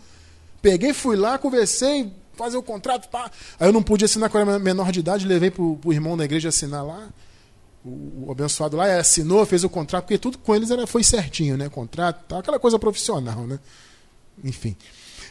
[0.62, 3.30] Peguei, fui lá, conversei, fazer o contrato, pá.
[3.58, 6.24] Aí eu não pude assinar quando era menor de idade, levei pro, pro irmão da
[6.24, 7.08] igreja assinar lá.
[7.84, 11.56] O, o abençoado lá assinou, fez o contrato, porque tudo com eles era, foi certinho,
[11.56, 11.68] né?
[11.68, 13.58] Contrato, tá, aquela coisa profissional, né?
[14.44, 14.76] Enfim.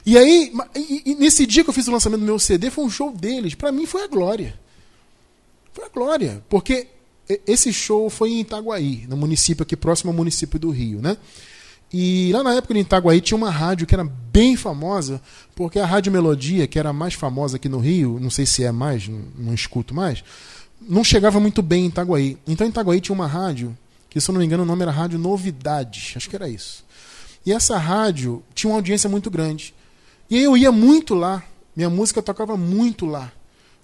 [0.06, 2.84] E aí, e, e nesse dia que eu fiz o lançamento do meu CD, foi
[2.84, 3.54] um show deles.
[3.54, 4.60] Para mim foi a glória.
[5.74, 6.44] Foi a glória.
[6.50, 6.88] Porque
[7.46, 11.18] esse show foi em Itaguaí, no município aqui próximo ao município do Rio, né?
[11.92, 15.20] E lá na época em Itaguaí tinha uma rádio que era bem famosa,
[15.56, 18.64] porque a Rádio Melodia, que era a mais famosa aqui no Rio, não sei se
[18.64, 20.24] é mais, não, escuto mais,
[20.80, 22.38] não chegava muito bem em Itaguaí.
[22.48, 23.76] Então em Itaguaí tinha uma rádio,
[24.08, 26.86] que se eu não me engano o nome era Rádio Novidades, acho que era isso.
[27.44, 29.74] E essa rádio tinha uma audiência muito grande.
[30.30, 31.44] E eu ia muito lá,
[31.76, 33.32] minha música tocava muito lá.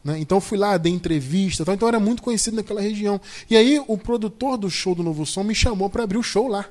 [0.04, 0.20] Né?
[0.20, 3.20] Então fui lá, dei entrevista, então eu era muito conhecido naquela região.
[3.50, 6.48] E aí o produtor do show do Novo Som me chamou para abrir o show
[6.48, 6.66] lá.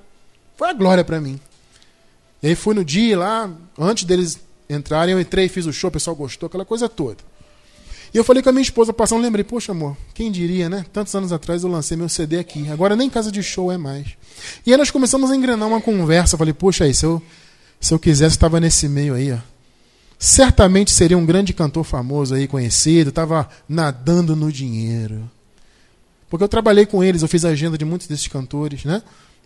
[0.56, 1.40] Foi a glória para mim.
[2.42, 4.38] E aí fui no dia lá, antes deles
[4.68, 7.18] entrarem, eu entrei, fiz o show, o pessoal gostou, aquela coisa toda.
[8.12, 10.86] E eu falei com a minha esposa, passando, lembrei, poxa amor, quem diria, né?
[10.92, 14.08] Tantos anos atrás eu lancei meu CD aqui, agora nem casa de show é mais.
[14.64, 17.20] E aí nós começamos a engrenar uma conversa, falei, poxa aí, se eu,
[17.80, 19.38] se eu quisesse, estava nesse meio aí, ó.
[20.16, 25.28] Certamente seria um grande cantor famoso aí, conhecido, estava nadando no dinheiro.
[26.30, 29.02] Porque eu trabalhei com eles, eu fiz a agenda de muitos desses cantores, né?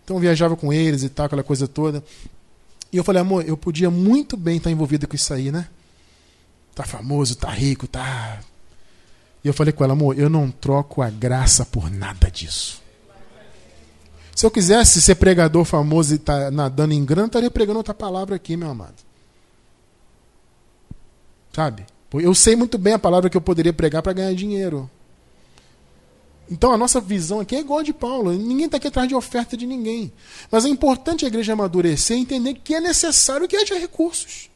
[0.09, 2.03] Então eu viajava com eles e tal, aquela coisa toda.
[2.91, 5.67] E eu falei, amor, eu podia muito bem estar envolvido com isso aí, né?
[6.73, 8.39] Tá famoso, tá rico, tá.
[9.43, 12.81] E eu falei com ela, amor, eu não troco a graça por nada disso.
[14.35, 17.93] Se eu quisesse ser pregador famoso e estar tá nadando em grana, estaria pregando outra
[17.93, 18.95] palavra aqui, meu amado.
[21.53, 21.85] Sabe?
[22.13, 24.89] Eu sei muito bem a palavra que eu poderia pregar para ganhar dinheiro.
[26.49, 28.31] Então a nossa visão aqui é igual a de Paulo.
[28.33, 30.11] Ninguém está aqui atrás de oferta de ninguém.
[30.49, 34.49] Mas é importante a igreja amadurecer e entender que é necessário que haja recursos.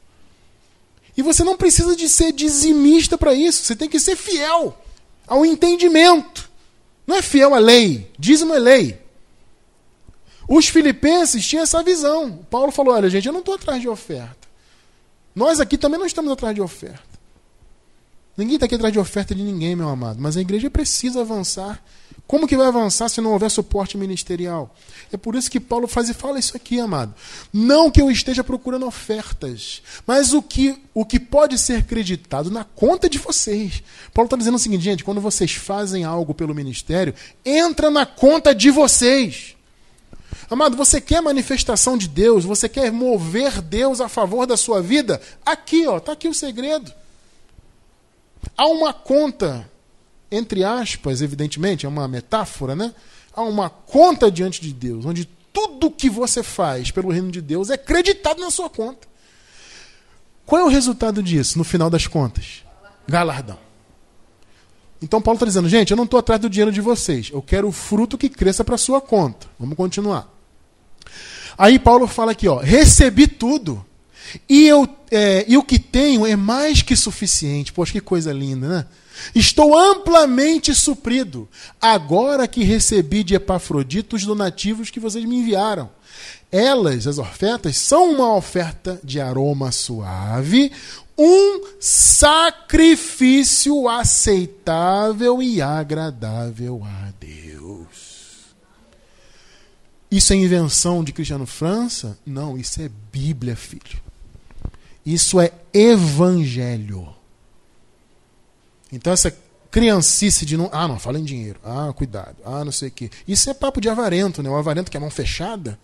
[1.15, 3.63] E você não precisa de ser dizimista para isso.
[3.63, 4.75] Você tem que ser fiel
[5.27, 6.49] ao entendimento.
[7.05, 8.11] Não é fiel à lei.
[8.17, 8.99] Dízimo é lei.
[10.47, 12.39] Os filipenses tinham essa visão.
[12.49, 14.47] Paulo falou: olha, gente, eu não estou atrás de oferta.
[15.35, 17.12] Nós aqui também não estamos atrás de oferta.
[18.35, 20.19] Ninguém está aqui atrás de oferta de ninguém, meu amado.
[20.19, 21.83] Mas a igreja precisa avançar.
[22.25, 24.73] Como que vai avançar se não houver suporte ministerial?
[25.11, 27.13] É por isso que Paulo faz e fala isso aqui, amado.
[27.51, 32.63] Não que eu esteja procurando ofertas, mas o que, o que pode ser creditado na
[32.63, 33.83] conta de vocês.
[34.13, 37.13] Paulo está dizendo o seguinte, gente, quando vocês fazem algo pelo ministério,
[37.45, 39.55] entra na conta de vocês.
[40.49, 45.21] Amado, você quer manifestação de Deus, você quer mover Deus a favor da sua vida?
[45.45, 46.91] Aqui, ó, está aqui o segredo.
[48.57, 49.69] Há uma conta,
[50.31, 52.93] entre aspas, evidentemente, é uma metáfora, né?
[53.33, 57.69] Há uma conta diante de Deus, onde tudo que você faz pelo reino de Deus
[57.69, 59.07] é creditado na sua conta.
[60.45, 62.63] Qual é o resultado disso, no final das contas?
[63.07, 63.57] Galardão.
[65.01, 67.67] Então Paulo está dizendo, gente, eu não estou atrás do dinheiro de vocês, eu quero
[67.67, 69.47] o fruto que cresça para sua conta.
[69.59, 70.29] Vamos continuar.
[71.57, 73.85] Aí Paulo fala aqui, ó, recebi tudo
[74.49, 77.73] e, eu, é, e o que tenho é mais que suficiente.
[77.73, 78.85] Poxa, que coisa linda, né?
[79.33, 81.47] Estou amplamente suprido,
[81.79, 85.89] agora que recebi de Epafrodito os donativos que vocês me enviaram.
[86.51, 90.71] Elas, as ofertas, são uma oferta de aroma suave,
[91.17, 98.13] um sacrifício aceitável e agradável a Deus.
[100.11, 102.17] Isso é invenção de Cristiano França?
[102.23, 104.03] Não, isso é Bíblia, filho.
[105.05, 107.13] Isso é evangelho.
[108.91, 109.35] Então essa
[109.69, 110.69] criancice de não.
[110.71, 111.59] Ah, não, fala em dinheiro.
[111.63, 112.37] Ah, cuidado.
[112.45, 113.09] Ah, não sei o quê.
[113.27, 114.49] Isso é papo de avarento, né?
[114.49, 115.79] O avarento que é mão fechada,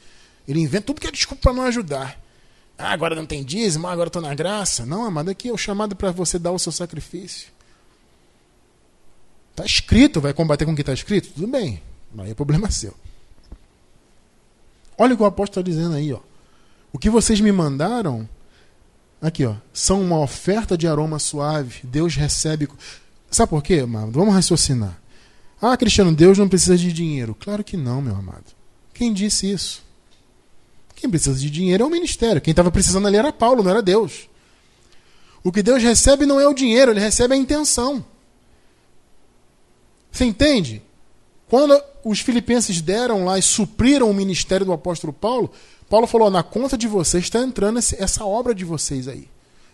[0.48, 2.22] ele inventa tudo que é desculpa para não ajudar.
[2.78, 4.86] Ah, agora não tem dízimo, ah, agora estou na graça.
[4.86, 7.50] Não, amado, aqui é o chamado para você dar o seu sacrifício.
[9.52, 11.34] Está escrito, vai combater com o que está escrito?
[11.34, 11.82] Tudo bem,
[12.20, 12.94] aí é problema seu.
[14.98, 16.20] Olha o que o apóstolo está dizendo aí, ó.
[16.94, 18.28] O que vocês me mandaram
[19.22, 19.56] Aqui, ó.
[19.74, 21.82] São uma oferta de aroma suave.
[21.84, 22.68] Deus recebe.
[23.30, 24.12] Sabe por quê, amado?
[24.12, 25.00] Vamos raciocinar.
[25.62, 27.36] Ah, Cristiano, Deus não precisa de dinheiro.
[27.38, 28.46] Claro que não, meu amado.
[28.94, 29.84] Quem disse isso?
[30.96, 32.42] Quem precisa de dinheiro é o ministério.
[32.42, 34.30] Quem estava precisando ali era Paulo, não era Deus.
[35.44, 38.04] O que Deus recebe não é o dinheiro, ele recebe a intenção.
[40.12, 40.82] Você entende?
[41.48, 45.52] Quando os filipenses deram lá e supriram o ministério do apóstolo Paulo,
[45.90, 49.28] Paulo falou: na conta de vocês está entrando essa obra de vocês aí.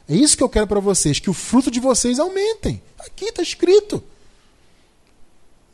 [0.08, 2.82] É isso que eu quero para vocês, que o fruto de vocês aumentem.
[3.00, 4.04] Aqui está escrito.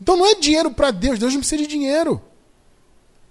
[0.02, 2.22] Então não é dinheiro para Deus, Deus não precisa de dinheiro.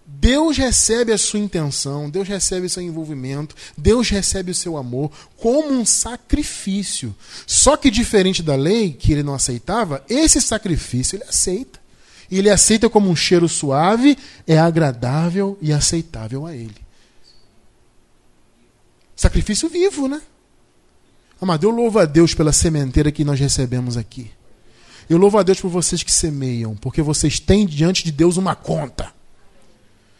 [0.06, 5.10] Deus recebe a sua intenção, Deus recebe o seu envolvimento, Deus recebe o seu amor
[5.36, 7.14] como um sacrifício.
[7.46, 11.78] Só que diferente da lei, que ele não aceitava, esse sacrifício ele aceita.
[12.30, 16.89] E ele aceita como um cheiro suave, é agradável e aceitável a ele.
[19.20, 20.22] Sacrifício vivo, né?
[21.38, 24.30] Amado, eu louvo a Deus pela sementeira que nós recebemos aqui.
[25.10, 28.54] Eu louvo a Deus por vocês que semeiam, porque vocês têm diante de Deus uma
[28.54, 29.12] conta.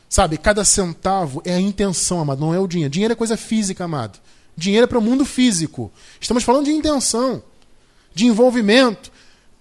[0.07, 2.93] Sabe, cada centavo é a intenção, amado, não é o dinheiro.
[2.93, 4.19] Dinheiro é coisa física, amado.
[4.55, 5.91] Dinheiro é para o mundo físico.
[6.21, 7.43] Estamos falando de intenção,
[8.15, 9.11] de envolvimento.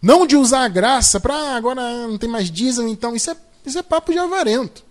[0.02, 3.16] Não de usar a graça para ah, agora não tem mais dízimo, então.
[3.16, 4.84] Isso é, isso é papo de avarento.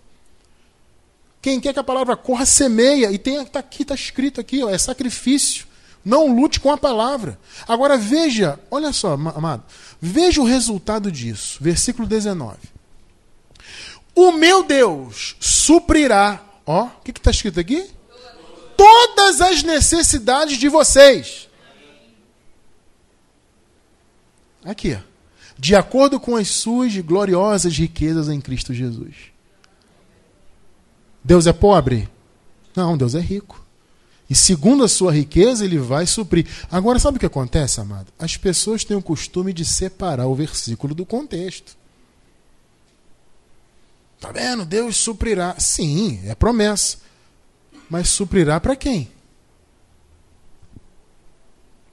[1.41, 3.11] Quem quer que a palavra corra, semeia.
[3.11, 5.67] E tem tá aqui, está escrito aqui, ó, é sacrifício.
[6.03, 7.39] Não lute com a palavra.
[7.67, 9.63] Agora veja, olha só, amado.
[10.01, 11.57] Veja o resultado disso.
[11.61, 12.57] Versículo 19.
[14.15, 16.43] O meu Deus suprirá.
[16.65, 17.89] Ó, o que está escrito aqui?
[18.75, 21.49] Todas as necessidades de vocês.
[24.63, 24.97] Aqui,
[25.57, 29.15] de acordo com as suas gloriosas riquezas em Cristo Jesus.
[31.29, 32.09] Deus é pobre?
[32.75, 33.63] Não, Deus é rico.
[34.27, 36.47] E segundo a sua riqueza, ele vai suprir.
[36.71, 38.11] Agora, sabe o que acontece, amado?
[38.17, 41.77] As pessoas têm o costume de separar o versículo do contexto.
[44.19, 44.65] Tá vendo?
[44.65, 45.55] Deus suprirá.
[45.59, 46.97] Sim, é promessa.
[47.87, 49.11] Mas suprirá para quem?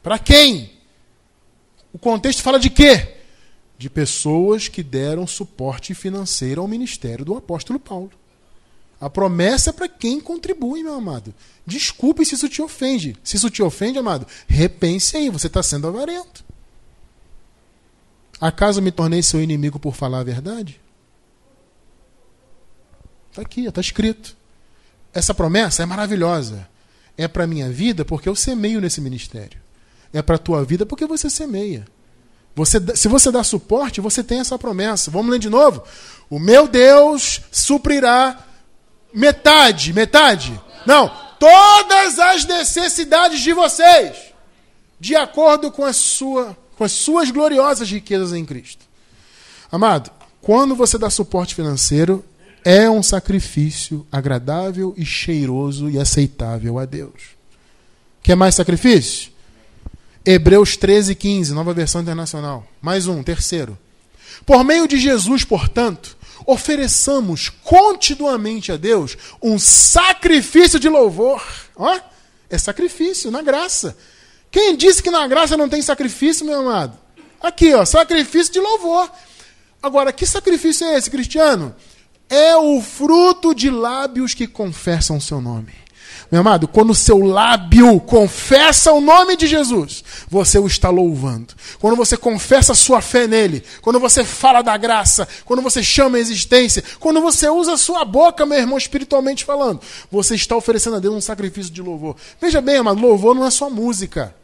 [0.03, 0.73] Para quem?
[1.93, 3.17] O contexto fala de quê?
[3.77, 8.13] De pessoas que deram suporte financeiro ao ministério do apóstolo Paulo.
[9.01, 11.35] A promessa é para quem contribui, meu amado.
[11.67, 13.17] Desculpe se isso te ofende.
[13.23, 16.45] Se isso te ofende, amado, repense aí, você está sendo avarento.
[18.41, 20.81] Acaso me tornei seu inimigo por falar a verdade?
[23.31, 24.37] Está aqui, está escrito.
[25.13, 26.69] Essa promessa é maravilhosa.
[27.19, 29.59] É para a minha vida porque eu semeio nesse ministério.
[30.13, 31.87] É para a tua vida porque você semeia.
[32.55, 35.11] Você, se você dá suporte, você tem essa promessa.
[35.11, 35.83] Vamos ler de novo?
[36.31, 38.43] O meu Deus suprirá
[39.17, 40.61] metade, metade?
[40.85, 41.11] Não,
[41.41, 44.15] todas as necessidades de vocês,
[45.01, 48.85] de acordo com a sua com as suas gloriosas riquezas em Cristo.
[49.73, 50.11] Amado,
[50.43, 52.23] quando você dá suporte financeiro,
[52.63, 57.35] é um sacrifício agradável e cheiroso e aceitável a Deus.
[58.23, 59.31] Quer mais sacrifício?
[60.23, 62.67] Hebreus 13, 15, nova versão internacional.
[62.83, 63.79] Mais um, terceiro.
[64.45, 71.43] Por meio de Jesus, portanto, ofereçamos continuamente a Deus um sacrifício de louvor.
[71.77, 71.99] Ó,
[72.51, 73.97] é sacrifício na graça.
[74.51, 76.99] Quem disse que na graça não tem sacrifício, meu amado?
[77.41, 79.11] Aqui, ó, sacrifício de louvor.
[79.83, 81.75] Agora, que sacrifício é esse, cristiano?
[82.29, 85.86] É o fruto de lábios que confessam o seu nome.
[86.31, 91.55] Meu amado, quando o seu lábio confessa o nome de Jesus, você o está louvando.
[91.79, 96.21] Quando você confessa sua fé nele, quando você fala da graça, quando você chama a
[96.21, 101.01] existência, quando você usa a sua boca, meu irmão, espiritualmente falando, você está oferecendo a
[101.01, 102.17] Deus um sacrifício de louvor.
[102.41, 104.35] Veja bem, amado, louvor não é só música.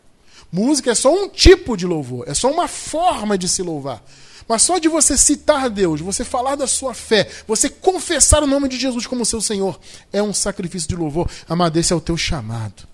[0.53, 4.05] Música é só um tipo de louvor, é só uma forma de se louvar.
[4.53, 8.69] Mas só de você citar Deus, você falar da sua fé, você confessar o nome
[8.69, 9.81] de Jesus como seu Senhor,
[10.13, 11.27] é um sacrifício de louvor.
[11.49, 12.87] Amado, esse é o teu chamado.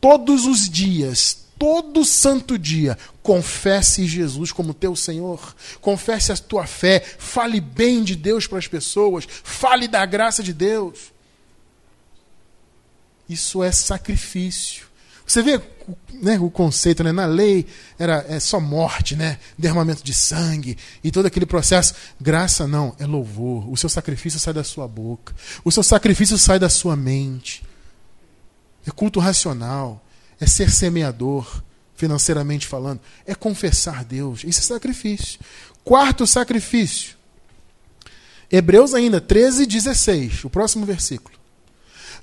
[0.00, 7.04] Todos os dias, todo santo dia, confesse Jesus como teu Senhor, confesse a tua fé,
[7.20, 11.12] fale bem de Deus para as pessoas, fale da graça de Deus.
[13.28, 14.87] Isso é sacrifício.
[15.28, 15.60] Você vê
[16.14, 17.12] né, o conceito, né?
[17.12, 17.66] na lei
[17.98, 19.38] era é só morte, né?
[19.58, 21.94] derramamento de sangue e todo aquele processo.
[22.18, 23.70] Graça não, é louvor.
[23.70, 27.62] O seu sacrifício sai da sua boca, o seu sacrifício sai da sua mente.
[28.86, 30.02] É culto racional,
[30.40, 31.62] é ser semeador,
[31.94, 34.44] financeiramente falando, é confessar Deus.
[34.44, 35.38] Isso é sacrifício.
[35.84, 37.18] Quarto sacrifício.
[38.50, 41.36] Hebreus ainda 13, 16, o próximo versículo.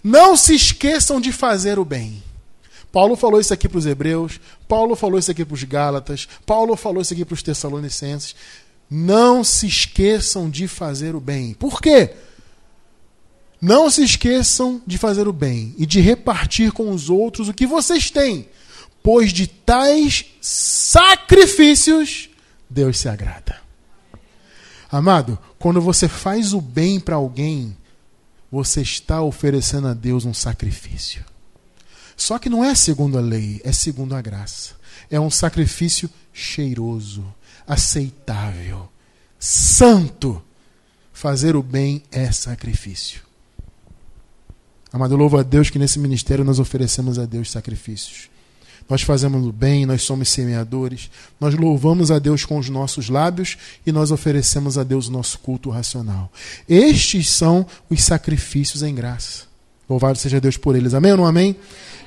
[0.04, 2.24] Não se esqueçam de fazer o bem
[2.96, 4.40] Paulo falou isso aqui para os hebreus,
[4.70, 8.34] Paulo falou isso aqui para os gálatas, Paulo falou isso aqui para os tessalonicenses.
[8.90, 11.54] Não se esqueçam de fazer o bem.
[11.54, 12.14] Por quê?
[13.62, 17.68] Não se esqueçam de fazer o bem e de repartir com os outros o que
[17.68, 18.48] vocês têm,
[19.04, 22.30] pois de tais sacrifícios
[22.70, 23.58] Deus se agrada.
[24.90, 27.76] Amado, quando você faz o bem para alguém,
[28.50, 31.35] você está oferecendo a Deus um sacrifício.
[32.16, 34.76] Só que não é segundo a lei, é segundo a graça.
[35.10, 37.26] É um sacrifício cheiroso,
[37.68, 38.90] aceitável,
[39.40, 40.42] santo.
[41.14, 43.22] Fazer o bem é sacrifício.
[44.92, 48.30] Amado, louvo a Deus que nesse ministério nós oferecemos a Deus sacrifícios.
[48.88, 51.10] Nós fazemos o bem, nós somos semeadores,
[51.40, 55.40] nós louvamos a Deus com os nossos lábios e nós oferecemos a Deus o nosso
[55.40, 56.32] culto racional.
[56.70, 59.55] Estes são os sacrifícios em graça.
[59.90, 60.94] Louvado seja Deus por eles.
[60.94, 61.56] Amém ou não amém?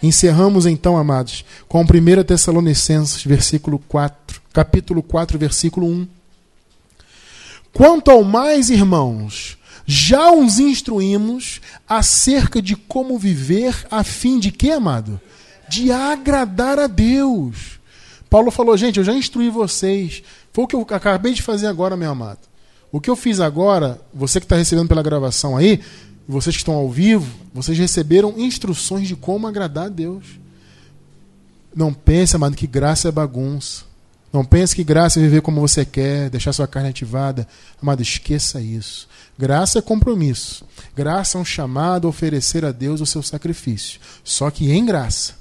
[0.03, 6.09] Encerramos então, amados, com 1 Tessalonicenses, versículo 4, capítulo 4, versículo 1.
[7.72, 14.72] Quanto ao mais, irmãos, já os instruímos acerca de como viver a fim de quê,
[14.72, 15.20] amado?
[15.68, 17.79] De agradar a Deus.
[18.29, 20.22] Paulo falou, gente, eu já instruí vocês.
[20.53, 22.41] Foi o que eu acabei de fazer agora, meu amado.
[22.91, 25.81] O que eu fiz agora, você que está recebendo pela gravação aí,
[26.29, 30.24] vocês que estão ao vivo, vocês receberam instruções de como agradar a Deus.
[31.74, 33.85] Não pense, amado, que graça é bagunça.
[34.31, 37.49] Não pense que graça é viver como você quer, deixar sua carne ativada.
[37.81, 39.09] Amado, esqueça isso.
[39.39, 40.66] Graça é compromisso.
[40.95, 43.99] Graça é um chamado a oferecer a Deus o seu sacrifício.
[44.22, 45.35] Só que em graça.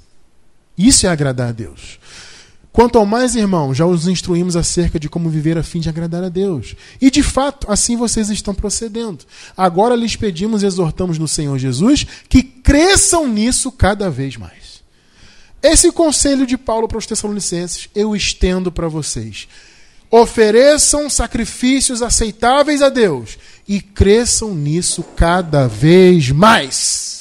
[0.76, 1.98] Isso é agradar a Deus.
[2.72, 6.22] Quanto ao mais, irmão, já os instruímos acerca de como viver a fim de agradar
[6.22, 6.76] a Deus.
[7.00, 9.24] E de fato, assim vocês estão procedendo.
[9.56, 14.82] Agora lhes pedimos e exortamos no Senhor Jesus que cresçam nisso cada vez mais.
[15.62, 19.48] Esse conselho de Paulo para os Tessalonicenses eu estendo para vocês.
[20.10, 27.17] Ofereçam sacrifícios aceitáveis a Deus e cresçam nisso cada vez mais.